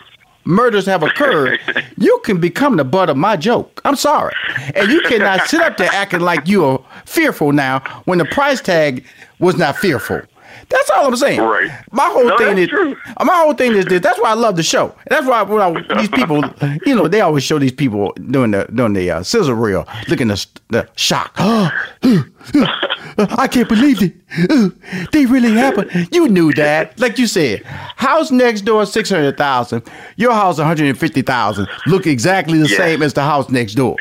murders 0.45 0.85
have 0.87 1.03
occurred, 1.03 1.59
you 1.97 2.19
can 2.23 2.39
become 2.39 2.77
the 2.77 2.83
butt 2.83 3.09
of 3.09 3.17
my 3.17 3.35
joke. 3.37 3.81
I'm 3.85 3.95
sorry, 3.95 4.33
and 4.75 4.89
you 4.91 5.01
cannot 5.01 5.47
sit 5.47 5.61
up 5.61 5.77
there 5.77 5.89
acting 5.93 6.21
like 6.21 6.47
you 6.47 6.65
are 6.65 6.79
fearful 7.05 7.51
now 7.51 7.79
when 8.05 8.17
the 8.17 8.25
price 8.25 8.61
tag 8.61 9.05
was 9.39 9.57
not 9.57 9.77
fearful. 9.77 10.21
That's 10.69 10.89
all 10.91 11.07
I'm 11.07 11.15
saying. 11.15 11.39
Right. 11.41 11.69
My 11.91 12.05
whole 12.05 12.25
No, 12.27 12.37
thing 12.37 12.57
is 12.57 12.69
true. 12.69 12.95
my 13.23 13.35
whole 13.35 13.53
thing 13.53 13.73
is 13.73 13.85
this. 13.85 14.01
That's 14.01 14.19
why 14.19 14.31
I 14.31 14.33
love 14.33 14.55
the 14.55 14.63
show. 14.63 14.93
That's 15.09 15.25
why 15.27 15.41
when 15.43 15.61
I, 15.61 15.97
these 15.99 16.09
people, 16.09 16.43
you 16.85 16.95
know, 16.95 17.07
they 17.07 17.21
always 17.21 17.43
show 17.43 17.59
these 17.59 17.71
people 17.71 18.13
doing 18.31 18.51
the 18.51 18.65
doing 18.73 18.93
the 18.93 19.09
uh, 19.11 19.23
scissor 19.23 19.53
reel, 19.55 19.87
looking 20.07 20.27
the 20.27 20.45
the 20.69 20.87
shock. 20.95 21.33
I 23.17 23.47
can't 23.49 23.69
believe 23.69 24.01
it. 24.01 24.13
They 25.11 25.25
really 25.25 25.51
happened. 25.51 26.09
You 26.11 26.27
knew 26.27 26.51
that. 26.53 26.99
Like 26.99 27.17
you 27.17 27.27
said, 27.27 27.63
house 27.65 28.31
next 28.31 28.61
door 28.61 28.85
six 28.85 29.09
hundred 29.09 29.37
thousand. 29.37 29.83
Your 30.17 30.33
house 30.33 30.57
one 30.57 30.67
hundred 30.67 30.87
and 30.87 30.97
fifty 30.97 31.21
thousand. 31.21 31.67
Look 31.87 32.05
exactly 32.07 32.57
the 32.59 32.67
Yeah. 32.67 32.77
same 32.77 33.01
as 33.01 33.13
the 33.13 33.21
house 33.23 33.49
next 33.49 33.75
door. 33.75 33.95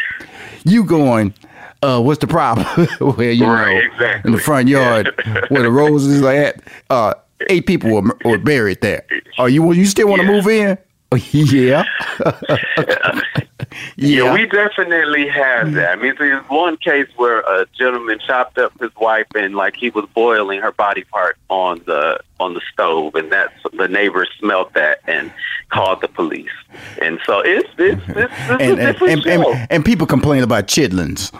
You 0.64 0.82
going? 0.84 1.34
Uh, 1.84 2.00
what's 2.00 2.20
the 2.20 2.26
problem? 2.26 2.66
where 3.16 3.30
you 3.32 3.44
Right, 3.46 3.74
know 3.74 3.92
exactly. 3.92 4.28
in 4.30 4.32
the 4.36 4.42
front 4.42 4.68
yard 4.68 5.12
where 5.48 5.62
the 5.62 5.70
roses 5.70 6.22
are 6.22 6.32
at. 6.32 6.62
Uh, 6.88 7.14
eight 7.50 7.66
people 7.66 7.90
were, 7.90 8.16
were 8.24 8.38
buried 8.38 8.80
there. 8.80 9.04
Are 9.38 9.48
you 9.50 9.70
you 9.72 9.84
still 9.86 10.08
want 10.08 10.22
to 10.22 10.26
Yeah. 10.26 10.32
move 10.32 10.46
in? 10.46 10.78
yeah. 11.32 11.84
Yeah, 13.96 14.24
yeah. 14.24 14.32
we 14.32 14.46
definitely 14.46 15.28
have 15.28 15.68
mm. 15.68 15.74
that. 15.74 15.98
I 15.98 16.02
mean, 16.02 16.14
there's 16.18 16.44
one 16.48 16.76
case 16.76 17.08
where 17.16 17.40
a 17.40 17.66
gentleman 17.76 18.18
chopped 18.26 18.58
up 18.58 18.78
his 18.80 18.94
wife 18.96 19.26
and 19.34 19.54
like 19.54 19.76
he 19.76 19.90
was 19.90 20.06
boiling 20.14 20.60
her 20.60 20.72
body 20.72 21.04
part 21.04 21.36
on 21.48 21.82
the 21.86 22.20
on 22.40 22.54
the 22.54 22.60
stove, 22.72 23.14
and 23.14 23.30
that's 23.30 23.54
the 23.72 23.88
neighbors 23.88 24.28
smelled 24.38 24.72
that 24.74 24.98
and 25.06 25.32
called 25.70 26.00
the 26.00 26.08
police. 26.08 26.50
And 27.00 27.18
so 27.24 27.40
it's 27.40 27.68
it's 27.78 28.02
it's, 28.08 28.18
it's 28.18 28.50
and, 28.50 28.60
a 28.60 28.64
and, 28.64 28.76
different 28.76 29.12
and, 29.12 29.22
show. 29.22 29.52
and, 29.52 29.66
and 29.70 29.84
people 29.84 30.06
complain 30.06 30.42
about 30.42 30.66
chitlins. 30.66 31.32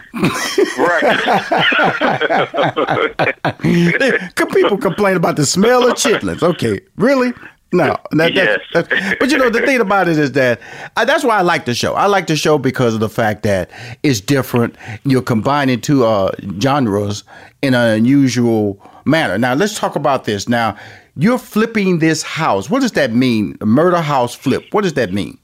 Could 4.35 4.49
people 4.51 4.79
complain 4.79 5.17
about 5.17 5.37
the 5.37 5.47
smell 5.47 5.89
of 5.89 5.95
chitlins? 5.95 6.43
Okay, 6.43 6.81
really? 6.97 7.33
No, 7.75 7.97
that, 8.13 8.33
Yes. 8.35 8.61
that's, 8.73 8.89
that's, 8.89 9.17
but 9.19 9.31
you 9.31 9.37
know 9.39 9.51
the 9.51 9.61
thing 9.63 9.81
about 9.81 10.09
it 10.09 10.17
is 10.19 10.33
that 10.33 10.61
I, 10.97 11.05
that's 11.05 11.25
why 11.25 11.37
I 11.39 11.43
like 11.43 11.65
the 11.67 11.75
show. 11.75 11.95
I 11.95 12.07
like 12.07 12.29
the 12.29 12.37
show 12.37 12.57
because 12.57 12.95
of 12.95 13.01
the 13.01 13.09
fact 13.09 13.43
that 13.43 13.71
it's 14.03 14.21
different. 14.21 14.77
You're 15.05 15.23
combining 15.23 15.81
two 15.81 16.05
uh, 16.05 16.31
genres 16.61 17.25
in 17.63 17.75
an 17.75 17.91
unusual 17.99 18.81
manner. 19.05 19.37
Now 19.39 19.55
let's 19.55 19.79
talk 19.79 19.97
about 19.97 20.25
this. 20.25 20.49
Now 20.49 20.77
you're 21.17 21.39
flipping 21.39 21.99
this 21.99 22.23
house. 22.23 22.71
What 22.71 22.81
does 22.83 22.93
that 22.93 23.13
mean? 23.13 23.57
A 23.61 23.67
murder 23.67 24.01
house 24.01 24.35
flip. 24.35 24.65
What 24.73 24.83
does 24.83 24.95
that 24.95 25.13
mean? 25.13 25.37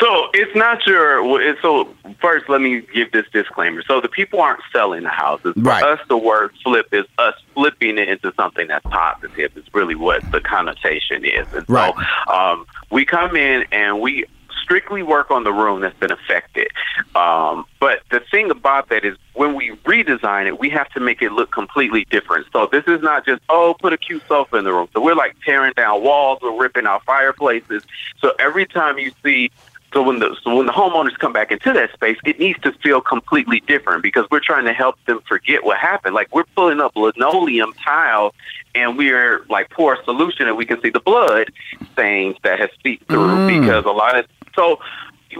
So 0.00 0.28
it's 0.34 0.54
not 0.56 0.86
your. 0.86 1.40
it's- 1.40 1.56
So 1.62 1.94
first, 2.20 2.48
let 2.48 2.60
me 2.60 2.82
give 2.94 3.10
this 3.12 3.26
disclaimer. 3.32 3.82
So 3.86 4.00
the 4.00 4.08
people 4.08 4.40
aren't 4.40 4.60
selling 4.72 5.02
the 5.02 5.08
houses. 5.08 5.54
For 5.54 5.60
Right. 5.62 5.82
us, 5.82 6.00
the 6.08 6.16
word 6.16 6.52
flip 6.62 6.86
is 6.92 7.04
us 7.18 7.34
flipping 7.54 7.98
it 7.98 8.08
into 8.08 8.32
something 8.36 8.66
that's 8.68 8.86
positive. 8.90 9.50
Is 9.56 9.64
really 9.74 9.94
what 9.94 10.24
the 10.32 10.40
connotation 10.40 11.24
is. 11.24 11.46
And 11.52 11.64
Right. 11.68 11.92
so 12.26 12.32
um, 12.32 12.66
we 12.90 13.04
come 13.04 13.36
in 13.36 13.64
and 13.72 14.00
we 14.00 14.24
strictly 14.68 15.02
work 15.02 15.30
on 15.30 15.44
the 15.44 15.52
room 15.52 15.80
that's 15.80 15.98
been 15.98 16.12
affected. 16.12 16.68
Um, 17.14 17.64
but 17.80 18.02
the 18.10 18.20
thing 18.30 18.50
about 18.50 18.90
that 18.90 19.02
is 19.02 19.16
when 19.32 19.54
we 19.54 19.70
redesign 19.86 20.46
it, 20.46 20.60
we 20.60 20.68
have 20.68 20.90
to 20.90 21.00
make 21.00 21.22
it 21.22 21.32
look 21.32 21.50
completely 21.50 22.04
different. 22.10 22.46
So 22.52 22.68
this 22.70 22.84
is 22.86 23.00
not 23.00 23.24
just, 23.24 23.40
oh, 23.48 23.74
put 23.80 23.94
a 23.94 23.96
cute 23.96 24.22
sofa 24.28 24.56
in 24.56 24.64
the 24.64 24.72
room. 24.72 24.88
So 24.92 25.00
we're 25.00 25.14
like 25.14 25.36
tearing 25.42 25.72
down 25.74 26.02
walls, 26.02 26.40
we're 26.42 26.60
ripping 26.60 26.86
out 26.86 27.02
fireplaces. 27.04 27.82
So 28.20 28.34
every 28.38 28.66
time 28.66 28.98
you 28.98 29.10
see 29.24 29.50
so 29.94 30.02
when 30.02 30.18
the 30.18 30.36
so 30.44 30.54
when 30.54 30.66
the 30.66 30.72
homeowners 30.72 31.16
come 31.18 31.32
back 31.32 31.50
into 31.50 31.72
that 31.72 31.92
space, 31.94 32.18
it 32.26 32.38
needs 32.38 32.60
to 32.60 32.72
feel 32.72 33.00
completely 33.00 33.60
different 33.60 34.02
because 34.02 34.26
we're 34.30 34.40
trying 34.40 34.66
to 34.66 34.74
help 34.74 35.02
them 35.06 35.20
forget 35.26 35.64
what 35.64 35.78
happened. 35.78 36.14
Like 36.14 36.34
we're 36.34 36.44
pulling 36.54 36.80
up 36.80 36.94
linoleum 36.94 37.72
tile, 37.82 38.34
and 38.74 38.98
we're 38.98 39.46
like 39.48 39.70
pour 39.70 39.94
a 39.94 40.04
solution, 40.04 40.46
and 40.46 40.58
we 40.58 40.66
can 40.66 40.78
see 40.82 40.90
the 40.90 41.00
blood 41.00 41.50
stains 41.94 42.36
that 42.42 42.60
have 42.60 42.70
seeped 42.82 43.08
through 43.08 43.28
Mm. 43.28 43.60
because 43.62 43.84
a 43.86 43.90
lot 43.90 44.18
of 44.18 44.26
so 44.54 44.80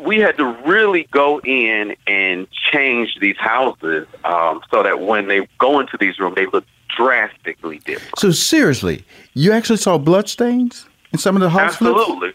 we 0.00 0.18
had 0.18 0.36
to 0.36 0.44
really 0.66 1.04
go 1.10 1.40
in 1.40 1.96
and 2.06 2.46
change 2.50 3.18
these 3.20 3.36
houses 3.38 4.06
um, 4.24 4.60
so 4.70 4.82
that 4.82 5.00
when 5.00 5.28
they 5.28 5.48
go 5.58 5.80
into 5.80 5.96
these 5.98 6.18
rooms, 6.18 6.36
they 6.36 6.46
look 6.46 6.64
drastically 6.94 7.78
different. 7.80 8.18
So 8.18 8.30
seriously, 8.30 9.04
you 9.34 9.52
actually 9.52 9.78
saw 9.78 9.98
blood 9.98 10.28
stains 10.28 10.86
in 11.12 11.18
some 11.18 11.36
of 11.36 11.42
the 11.42 11.50
house 11.50 11.76
flips? 11.76 11.98
Absolutely. 11.98 12.32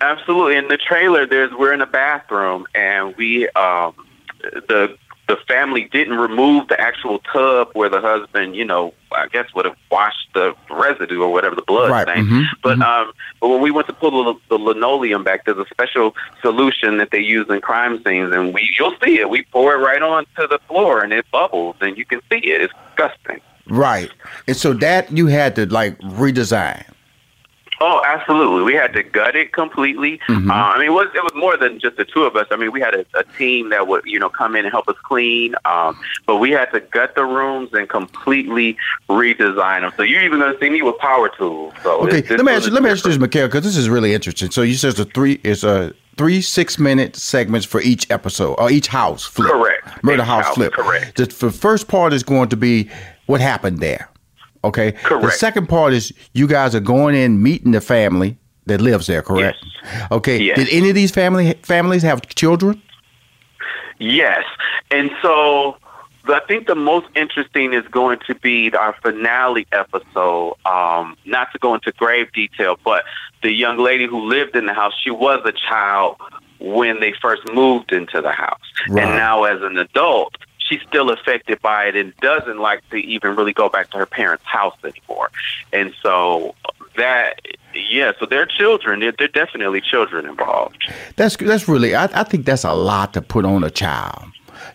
Absolutely. 0.00 0.56
In 0.56 0.68
the 0.68 0.78
trailer, 0.78 1.26
there's 1.26 1.52
we're 1.52 1.74
in 1.74 1.82
a 1.82 1.86
bathroom, 1.86 2.66
and 2.74 3.14
we 3.16 3.48
um, 3.50 3.94
the 4.40 4.96
the 5.30 5.36
family 5.46 5.84
didn't 5.92 6.16
remove 6.18 6.66
the 6.66 6.80
actual 6.80 7.20
tub 7.32 7.68
where 7.74 7.88
the 7.88 8.00
husband, 8.00 8.56
you 8.56 8.64
know, 8.64 8.92
I 9.12 9.28
guess 9.28 9.46
would 9.54 9.64
have 9.64 9.76
washed 9.88 10.28
the 10.34 10.56
residue 10.68 11.22
or 11.22 11.32
whatever 11.32 11.54
the 11.54 11.62
blood 11.62 11.88
Right, 11.90 12.04
thing. 12.06 12.24
mhm, 12.26 12.44
But 12.64 12.80
um, 12.82 13.12
but 13.40 13.48
when 13.48 13.60
we 13.60 13.70
went 13.70 13.86
to 13.86 13.92
pull 13.92 14.24
the, 14.24 14.34
the 14.48 14.58
linoleum 14.58 15.22
back, 15.22 15.44
there's 15.44 15.58
a 15.58 15.66
special 15.70 16.16
solution 16.42 16.96
that 16.98 17.12
they 17.12 17.20
use 17.20 17.46
in 17.48 17.60
crime 17.60 18.02
scenes, 18.04 18.32
and 18.34 18.52
we 18.52 18.74
you'll 18.76 18.96
see 19.04 19.20
it. 19.20 19.30
We 19.30 19.42
pour 19.52 19.72
it 19.74 19.78
right 19.78 20.02
onto 20.02 20.48
the 20.48 20.58
floor, 20.66 21.00
and 21.04 21.12
it 21.12 21.24
bubbles, 21.30 21.76
and 21.80 21.96
you 21.96 22.04
can 22.04 22.20
see 22.30 22.38
it. 22.38 22.62
It's 22.62 22.74
disgusting. 22.88 23.40
Right. 23.68 24.10
And 24.48 24.56
so 24.56 24.72
that 24.74 25.12
you 25.16 25.28
had 25.28 25.54
to 25.56 25.66
like 25.66 25.96
redesign. 26.00 26.84
Oh, 27.82 28.02
absolutely. 28.04 28.62
We 28.62 28.74
had 28.74 28.92
to 28.92 29.02
gut 29.02 29.34
it 29.34 29.52
completely. 29.54 30.20
Mhm. 30.28 30.50
Uh, 30.50 30.52
I 30.52 30.78
mean, 30.78 30.88
it 30.88 30.92
was 30.92 31.08
it 31.14 31.22
was 31.22 31.32
more 31.34 31.56
than 31.56 31.78
just 31.80 31.96
the 31.96 32.04
two 32.04 32.24
of 32.24 32.36
us. 32.36 32.46
I 32.50 32.56
mean, 32.56 32.72
we 32.72 32.80
had 32.80 32.94
a, 32.94 33.06
a 33.14 33.24
team 33.38 33.70
that 33.70 33.88
would 33.88 34.04
you 34.04 34.18
know 34.18 34.28
come 34.28 34.54
in 34.54 34.66
and 34.66 34.72
help 34.72 34.86
us 34.88 34.96
clean. 35.02 35.54
Um, 35.64 35.98
but 36.26 36.36
we 36.36 36.50
had 36.50 36.66
to 36.72 36.80
gut 36.80 37.14
the 37.14 37.24
rooms 37.24 37.70
and 37.72 37.88
completely 37.88 38.76
redesign 39.08 39.80
them. 39.80 39.92
So 39.96 40.02
you're 40.02 40.22
even 40.22 40.38
going 40.40 40.52
to 40.52 40.60
see 40.60 40.68
me 40.68 40.82
with 40.82 40.98
power 40.98 41.30
tools. 41.30 41.72
So 41.82 42.06
Okay, 42.06 42.22
let 42.36 42.44
me 42.44 42.52
ask 42.52 42.66
you, 42.66 42.72
let 42.72 42.82
me 42.82 42.90
ask 42.90 43.04
you 43.04 43.10
this, 43.12 43.18
Mikel, 43.18 43.46
because 43.48 43.64
this 43.64 43.78
is 43.78 43.88
really 43.88 44.12
interesting. 44.12 44.50
So 44.50 44.60
you 44.60 44.74
said 44.74 44.90
it's 44.90 45.00
a 45.00 45.04
three 45.06 45.40
it's 45.42 45.64
a 45.64 45.94
three 46.18 46.42
six 46.42 46.78
minute 46.78 47.16
segments 47.16 47.66
for 47.66 47.80
each 47.80 48.10
episode 48.10 48.56
or 48.58 48.70
each 48.70 48.88
house 48.88 49.24
flip. 49.24 49.50
Correct. 49.50 50.04
Murder 50.04 50.22
Each 50.22 50.28
house, 50.28 50.44
house, 50.44 50.54
flip. 50.54 50.72
correct. 50.74 51.16
The, 51.16 51.24
the 51.24 51.50
first 51.50 51.88
part 51.88 52.12
is 52.12 52.22
going 52.22 52.50
to 52.50 52.56
be 52.58 52.90
what 53.24 53.40
happened 53.40 53.78
there. 53.78 54.09
Okay. 54.64 54.92
Correct. 54.92 55.24
The 55.24 55.30
second 55.32 55.68
part 55.68 55.92
is 55.92 56.12
you 56.32 56.46
guys 56.46 56.74
are 56.74 56.80
going 56.80 57.14
in 57.14 57.42
meeting 57.42 57.72
the 57.72 57.80
family 57.80 58.36
that 58.66 58.80
lives 58.80 59.06
there. 59.06 59.22
Correct. 59.22 59.58
Okay. 60.10 60.38
Yes. 60.38 60.58
Did 60.58 60.68
any 60.70 60.88
of 60.90 60.94
these 60.94 61.10
family 61.10 61.54
families 61.62 62.02
have 62.02 62.22
children? 62.28 62.80
Yes. 63.98 64.44
And 64.90 65.10
so 65.22 65.76
I 66.26 66.40
think 66.46 66.66
the 66.66 66.74
most 66.74 67.06
interesting 67.16 67.72
is 67.72 67.86
going 67.88 68.18
to 68.26 68.34
be 68.34 68.70
our 68.72 68.94
finale 69.02 69.66
episode. 69.72 70.56
Um, 70.66 71.16
not 71.24 71.52
to 71.52 71.58
go 71.58 71.74
into 71.74 71.92
grave 71.92 72.32
detail, 72.32 72.78
but 72.84 73.04
the 73.42 73.50
young 73.50 73.78
lady 73.78 74.06
who 74.06 74.20
lived 74.20 74.56
in 74.56 74.66
the 74.66 74.74
house, 74.74 74.92
she 75.02 75.10
was 75.10 75.40
a 75.44 75.52
child 75.52 76.16
when 76.58 77.00
they 77.00 77.12
first 77.20 77.42
moved 77.54 77.92
into 77.92 78.20
the 78.20 78.32
house. 78.32 78.60
Right. 78.88 79.04
And 79.04 79.16
now 79.16 79.44
as 79.44 79.62
an 79.62 79.78
adult, 79.78 80.36
she's 80.70 80.80
still 80.82 81.10
affected 81.10 81.60
by 81.60 81.86
it 81.86 81.96
and 81.96 82.16
doesn't 82.18 82.58
like 82.58 82.88
to 82.90 82.96
even 82.96 83.36
really 83.36 83.52
go 83.52 83.68
back 83.68 83.90
to 83.90 83.98
her 83.98 84.06
parents' 84.06 84.44
house 84.44 84.76
anymore. 84.84 85.30
And 85.72 85.92
so 86.02 86.54
that 86.96 87.40
yeah, 87.74 88.12
so 88.18 88.26
they're 88.26 88.46
children. 88.46 89.00
They're, 89.00 89.12
they're 89.12 89.28
definitely 89.28 89.80
children 89.80 90.26
involved. 90.26 90.90
That's 91.16 91.36
that's 91.36 91.68
really 91.68 91.94
I, 91.94 92.04
I 92.04 92.24
think 92.24 92.46
that's 92.46 92.64
a 92.64 92.72
lot 92.72 93.12
to 93.14 93.22
put 93.22 93.44
on 93.44 93.64
a 93.64 93.70
child. 93.70 94.24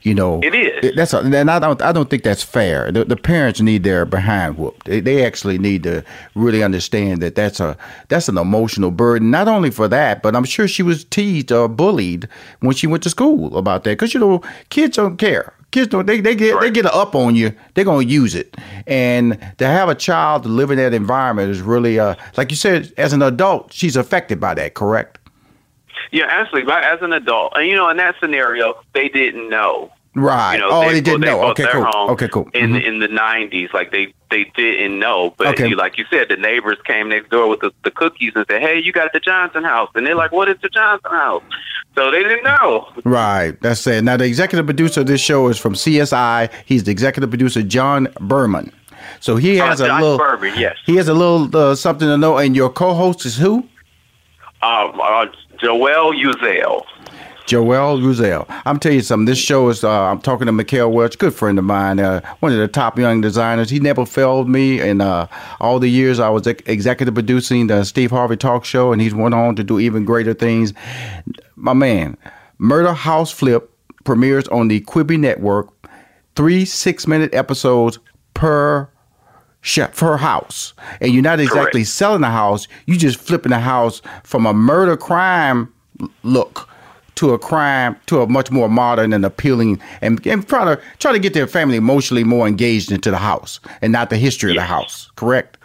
You 0.01 0.13
know, 0.13 0.39
It 0.43 0.53
is. 0.53 0.95
That's 0.95 1.13
a, 1.13 1.19
and 1.19 1.49
I 1.49 1.57
don't 1.57 1.81
I 1.81 1.91
don't 1.91 2.09
think 2.09 2.23
that's 2.23 2.43
fair. 2.43 2.91
The, 2.91 3.05
the 3.05 3.15
parents 3.15 3.59
need 3.59 3.83
their 3.83 4.05
behind 4.05 4.57
whooped. 4.57 4.85
They, 4.85 4.99
they 4.99 5.25
actually 5.25 5.57
need 5.57 5.81
to 5.83 6.03
really 6.35 6.63
understand 6.63 7.21
that 7.23 7.33
that's 7.33 7.59
a 7.59 7.75
that's 8.07 8.29
an 8.29 8.37
emotional 8.37 8.91
burden. 8.91 9.31
Not 9.31 9.47
only 9.47 9.71
for 9.71 9.87
that, 9.87 10.21
but 10.21 10.35
I'm 10.35 10.43
sure 10.43 10.67
she 10.67 10.83
was 10.83 11.05
teased 11.05 11.51
or 11.51 11.67
bullied 11.67 12.27
when 12.59 12.75
she 12.75 12.85
went 12.85 13.01
to 13.03 13.09
school 13.09 13.57
about 13.57 13.83
that. 13.85 13.91
Because 13.91 14.13
you 14.13 14.19
know, 14.19 14.43
kids 14.69 14.97
don't 14.97 15.17
care. 15.17 15.54
Kids 15.75 15.89
don't. 15.89 16.05
They 16.05 16.21
they 16.21 16.35
get 16.35 16.57
they 16.61 16.71
get 16.71 16.85
a 16.85 16.95
up 16.95 17.15
on 17.15 17.35
you. 17.35 17.53
They're 17.73 17.83
gonna 17.83 18.05
use 18.05 18.33
it. 18.33 18.55
And 18.87 19.37
to 19.57 19.67
have 19.67 19.89
a 19.89 19.95
child 19.95 20.43
to 20.43 20.49
live 20.49 20.71
in 20.71 20.77
that 20.77 20.93
environment 20.93 21.51
is 21.51 21.59
really 21.59 21.99
uh 21.99 22.15
like 22.37 22.49
you 22.49 22.55
said. 22.55 22.93
As 22.95 23.11
an 23.11 23.21
adult, 23.21 23.73
she's 23.73 23.97
affected 23.97 24.39
by 24.39 24.53
that. 24.53 24.73
Correct. 24.73 25.19
Yeah, 26.13 26.27
absolutely. 26.29 26.65
But 26.65 26.85
as 26.85 27.01
an 27.01 27.11
adult, 27.11 27.57
and 27.57 27.67
you 27.67 27.75
know, 27.75 27.89
in 27.89 27.97
that 27.97 28.15
scenario, 28.21 28.81
they 28.93 29.09
didn't 29.09 29.49
know. 29.49 29.91
Right. 30.15 30.55
You 30.55 30.61
know, 30.61 30.69
oh, 30.71 30.81
they, 30.87 30.93
they 30.93 31.01
didn't 31.01 31.21
they 31.21 31.27
know. 31.27 31.43
Okay, 31.51 31.65
cool. 31.71 31.85
Okay, 32.11 32.27
cool. 32.29 32.49
In 32.53 32.71
Mhm. 32.71 32.83
in 32.87 32.99
the 32.99 33.07
nineties, 33.09 33.69
like 33.73 33.91
they 33.91 34.13
they 34.31 34.45
didn't 34.55 34.97
know, 34.97 35.33
but 35.37 35.47
Okay. 35.47 35.67
you, 35.67 35.75
like 35.75 35.97
you 35.97 36.05
said, 36.09 36.29
the 36.29 36.37
neighbors 36.37 36.77
came 36.85 37.09
next 37.09 37.29
door 37.29 37.47
with 37.49 37.59
the, 37.59 37.71
the 37.83 37.91
cookies 37.91 38.31
and 38.35 38.45
said, 38.49 38.61
"Hey, 38.61 38.79
you 38.81 38.91
got 38.93 39.11
the 39.13 39.19
Johnson 39.19 39.63
house," 39.65 39.89
and 39.93 40.07
they're 40.07 40.15
like, 40.15 40.31
"What 40.31 40.47
is 40.49 40.55
the 40.61 40.69
Johnson 40.69 41.11
house?" 41.11 41.43
So 41.95 42.11
they 42.11 42.23
didn't 42.23 42.43
know. 42.45 42.87
Right. 43.03 43.59
That's 43.61 43.85
it. 43.87 44.03
Now, 44.03 44.17
the 44.17 44.25
executive 44.25 44.65
producer 44.65 45.01
of 45.01 45.07
this 45.07 45.21
show 45.21 45.47
is 45.49 45.57
from 45.57 45.75
CSI. 45.75 46.49
He's 46.65 46.83
the 46.85 46.91
executive 46.91 47.29
producer, 47.29 47.61
John 47.61 48.07
Berman. 48.19 48.71
So 49.19 49.35
he 49.35 49.57
has 49.57 49.79
Uh, 49.81 49.85
a 49.85 49.87
John 49.87 50.01
little. 50.01 50.17
Berman, 50.17 50.53
yes. 50.57 50.75
He 50.85 50.95
has 50.95 51.07
a 51.07 51.13
little 51.13 51.49
uh, 51.55 51.75
something 51.75 52.07
to 52.07 52.17
know. 52.17 52.37
And 52.37 52.55
your 52.55 52.69
co-host 52.69 53.25
is 53.25 53.37
who? 53.37 53.63
Um, 54.61 54.99
uh, 54.99 55.25
Joelle 55.61 56.13
Uzyel. 56.21 56.83
Joel 57.45 57.99
Ruzel. 57.99 58.45
I'm 58.65 58.79
telling 58.79 58.97
you 58.97 59.03
something. 59.03 59.25
This 59.25 59.37
show 59.37 59.69
is. 59.69 59.83
Uh, 59.83 60.05
I'm 60.05 60.19
talking 60.19 60.47
to 60.47 60.51
Mikel 60.51 60.91
Welch, 60.91 61.17
good 61.17 61.33
friend 61.33 61.59
of 61.59 61.65
mine, 61.65 61.99
uh, 61.99 62.21
one 62.39 62.51
of 62.51 62.57
the 62.57 62.67
top 62.67 62.97
young 62.97 63.21
designers. 63.21 63.69
He 63.69 63.79
never 63.79 64.05
failed 64.05 64.49
me 64.49 64.81
in 64.81 64.99
uh, 64.99 65.27
all 65.59 65.79
the 65.79 65.87
years 65.87 66.19
I 66.19 66.29
was 66.29 66.47
ex- 66.47 66.63
executive 66.65 67.13
producing 67.13 67.67
the 67.67 67.83
Steve 67.83 68.09
Harvey 68.09 68.35
Talk 68.35 68.65
Show, 68.65 68.91
and 68.91 69.01
he's 69.01 69.13
went 69.13 69.35
on 69.35 69.55
to 69.57 69.63
do 69.63 69.79
even 69.79 70.05
greater 70.05 70.33
things. 70.33 70.73
My 71.55 71.73
man, 71.73 72.17
Murder 72.57 72.93
House 72.93 73.31
Flip 73.31 73.71
premieres 74.03 74.47
on 74.47 74.67
the 74.67 74.81
Quibi 74.81 75.19
Network. 75.19 75.69
Three 76.35 76.65
six-minute 76.65 77.33
episodes 77.33 77.99
per 78.33 78.89
per 79.93 80.17
house, 80.17 80.73
and 80.99 81.13
you're 81.13 81.23
not 81.23 81.39
exactly 81.39 81.83
selling 81.83 82.23
a 82.23 82.29
house. 82.29 82.67
You 82.87 82.97
just 82.97 83.19
flipping 83.19 83.51
a 83.51 83.59
house 83.59 84.01
from 84.23 84.45
a 84.45 84.53
murder 84.53 84.97
crime 84.97 85.73
look 86.23 86.69
to 87.15 87.31
a 87.31 87.39
crime 87.39 87.95
to 88.07 88.21
a 88.21 88.27
much 88.27 88.51
more 88.51 88.69
modern 88.69 89.13
and 89.13 89.25
appealing, 89.25 89.79
and, 90.01 90.25
and 90.27 90.47
try 90.47 90.65
to 90.65 90.81
try 90.99 91.11
to 91.11 91.19
get 91.19 91.33
their 91.33 91.47
family 91.47 91.77
emotionally 91.77 92.23
more 92.23 92.47
engaged 92.47 92.91
into 92.91 93.11
the 93.11 93.17
house 93.17 93.59
and 93.81 93.91
not 93.91 94.09
the 94.09 94.17
history 94.17 94.51
of 94.51 94.57
the 94.57 94.63
house. 94.63 95.09
Correct. 95.15 95.57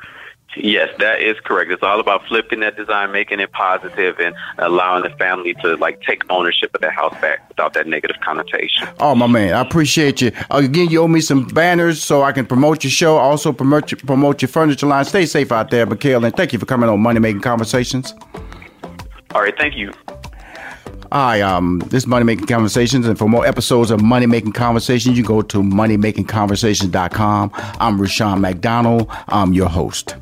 Yes, 0.57 0.89
that 0.99 1.23
is 1.23 1.39
correct. 1.45 1.71
It's 1.71 1.83
all 1.83 2.01
about 2.01 2.27
flipping 2.27 2.59
that 2.61 2.77
design, 2.77 3.13
making 3.13 3.39
it 3.39 3.53
positive, 3.53 4.19
and 4.19 4.35
allowing 4.59 5.05
the 5.05 5.11
family 5.11 5.55
to 5.63 5.77
like 5.77 6.03
take 6.03 6.29
ownership 6.29 6.75
of 6.75 6.81
their 6.81 6.91
house 6.91 7.15
back 7.21 7.49
without 7.49 7.73
that 7.75 7.87
negative 7.87 8.17
connotation. 8.21 8.89
Oh 8.99 9.15
my 9.15 9.29
man, 9.29 9.55
I 9.55 9.61
appreciate 9.61 10.21
you. 10.21 10.33
Again, 10.51 10.91
you 10.91 11.03
owe 11.03 11.09
me 11.09 11.21
some 11.21 11.47
banners 11.47 12.03
so 12.03 12.23
I 12.23 12.33
can 12.33 12.47
promote 12.47 12.83
your 12.83 12.91
show. 12.91 13.17
Also 13.17 13.53
promote 13.53 13.93
your, 13.93 14.01
promote 14.01 14.43
your 14.43 14.49
furniture 14.49 14.87
line. 14.87 15.05
Stay 15.05 15.25
safe 15.25 15.53
out 15.53 15.71
there, 15.71 15.87
Mikel, 15.87 16.25
and 16.25 16.35
thank 16.35 16.53
you 16.53 16.59
for 16.59 16.67
coming 16.67 16.89
on 16.89 16.99
Money 16.99 17.21
Making 17.21 17.43
Conversations. 17.43 18.13
All 19.33 19.43
right, 19.43 19.57
thank 19.57 19.77
you. 19.77 19.93
Hi, 21.13 21.41
um, 21.41 21.81
this 21.87 22.05
is 22.05 22.07
Money 22.07 22.25
Making 22.25 22.47
Conversations, 22.47 23.05
and 23.05 23.19
for 23.19 23.29
more 23.29 23.45
episodes 23.45 23.91
of 23.91 24.01
Money 24.01 24.27
Making 24.27 24.53
Conversations, 24.53 25.19
you 25.19 25.25
go 25.25 25.43
to 25.43 25.61
moneymakingconversations.com. 25.61 27.51
I'm 27.53 28.01
Rushion 28.01 28.41
McDonald. 28.41 29.09
I'm 29.27 29.53
your 29.53 29.69
host. 29.69 30.15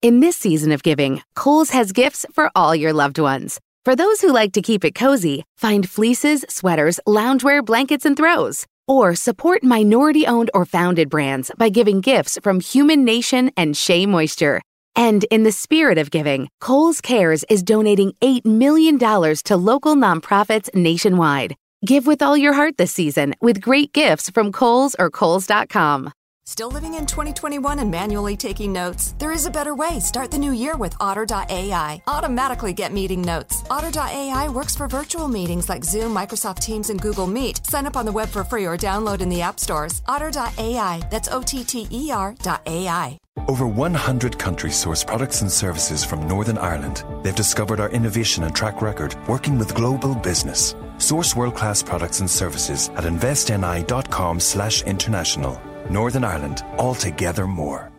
In 0.00 0.20
this 0.20 0.38
season 0.38 0.72
of 0.72 0.82
giving, 0.82 1.20
Kohl's 1.34 1.70
has 1.70 1.92
gifts 1.92 2.24
for 2.32 2.50
all 2.56 2.74
your 2.74 2.94
loved 2.94 3.18
ones. 3.18 3.60
For 3.84 3.94
those 3.94 4.22
who 4.22 4.32
like 4.32 4.52
to 4.52 4.62
keep 4.62 4.82
it 4.82 4.94
cozy, 4.94 5.44
find 5.58 5.86
fleeces, 5.86 6.46
sweaters, 6.48 6.98
loungewear, 7.06 7.62
blankets, 7.62 8.06
and 8.06 8.16
throws. 8.16 8.64
Or 8.86 9.14
support 9.14 9.62
minority 9.62 10.26
owned 10.26 10.50
or 10.54 10.64
founded 10.64 11.10
brands 11.10 11.50
by 11.58 11.68
giving 11.68 12.00
gifts 12.00 12.38
from 12.42 12.60
Human 12.60 13.04
Nation 13.04 13.50
and 13.58 13.76
Shea 13.76 14.06
Moisture. 14.06 14.62
And 14.98 15.22
in 15.30 15.44
the 15.44 15.52
spirit 15.52 15.96
of 15.96 16.10
giving, 16.10 16.48
Kohl's 16.60 17.00
Cares 17.00 17.44
is 17.48 17.62
donating 17.62 18.14
$8 18.20 18.44
million 18.44 18.98
to 18.98 19.56
local 19.56 19.94
nonprofits 19.94 20.74
nationwide. 20.74 21.54
Give 21.86 22.04
with 22.04 22.20
all 22.20 22.36
your 22.36 22.54
heart 22.54 22.78
this 22.78 22.90
season 22.90 23.36
with 23.40 23.60
great 23.60 23.92
gifts 23.92 24.28
from 24.28 24.50
Kohl's 24.50 24.96
or 24.98 25.08
Kohl's.com. 25.08 26.10
Still 26.48 26.70
living 26.70 26.94
in 26.94 27.04
2021 27.04 27.78
and 27.78 27.90
manually 27.90 28.34
taking 28.34 28.72
notes? 28.72 29.14
There 29.18 29.32
is 29.32 29.44
a 29.44 29.50
better 29.50 29.74
way. 29.74 30.00
Start 30.00 30.30
the 30.30 30.38
new 30.38 30.52
year 30.52 30.78
with 30.78 30.96
Otter.ai. 30.98 32.00
Automatically 32.06 32.72
get 32.72 32.90
meeting 32.90 33.20
notes. 33.20 33.62
Otter.ai 33.68 34.48
works 34.48 34.74
for 34.74 34.88
virtual 34.88 35.28
meetings 35.28 35.68
like 35.68 35.84
Zoom, 35.84 36.14
Microsoft 36.14 36.60
Teams, 36.60 36.88
and 36.88 37.02
Google 37.02 37.26
Meet. 37.26 37.66
Sign 37.66 37.84
up 37.84 37.98
on 37.98 38.06
the 38.06 38.12
web 38.12 38.30
for 38.30 38.44
free 38.44 38.64
or 38.64 38.78
download 38.78 39.20
in 39.20 39.28
the 39.28 39.42
app 39.42 39.60
stores. 39.60 40.00
Otter.ai. 40.08 41.02
That's 41.10 41.28
O 41.28 41.42
T 41.42 41.64
T 41.64 41.86
E 41.90 42.10
R.ai. 42.10 43.18
Over 43.46 43.66
100 43.66 44.38
countries 44.38 44.74
source 44.74 45.04
products 45.04 45.42
and 45.42 45.52
services 45.52 46.02
from 46.02 46.26
Northern 46.26 46.56
Ireland. 46.56 47.04
They've 47.22 47.34
discovered 47.34 47.78
our 47.78 47.90
innovation 47.90 48.44
and 48.44 48.56
track 48.56 48.80
record 48.80 49.14
working 49.28 49.58
with 49.58 49.74
global 49.74 50.14
business. 50.14 50.74
Source 50.96 51.36
world-class 51.36 51.82
products 51.82 52.20
and 52.20 52.30
services 52.30 52.88
at 52.96 53.04
investni.com 53.04 54.40
slash 54.40 54.82
international. 54.84 55.60
Northern 55.90 56.24
Ireland, 56.24 56.64
altogether 56.78 57.46
more. 57.46 57.92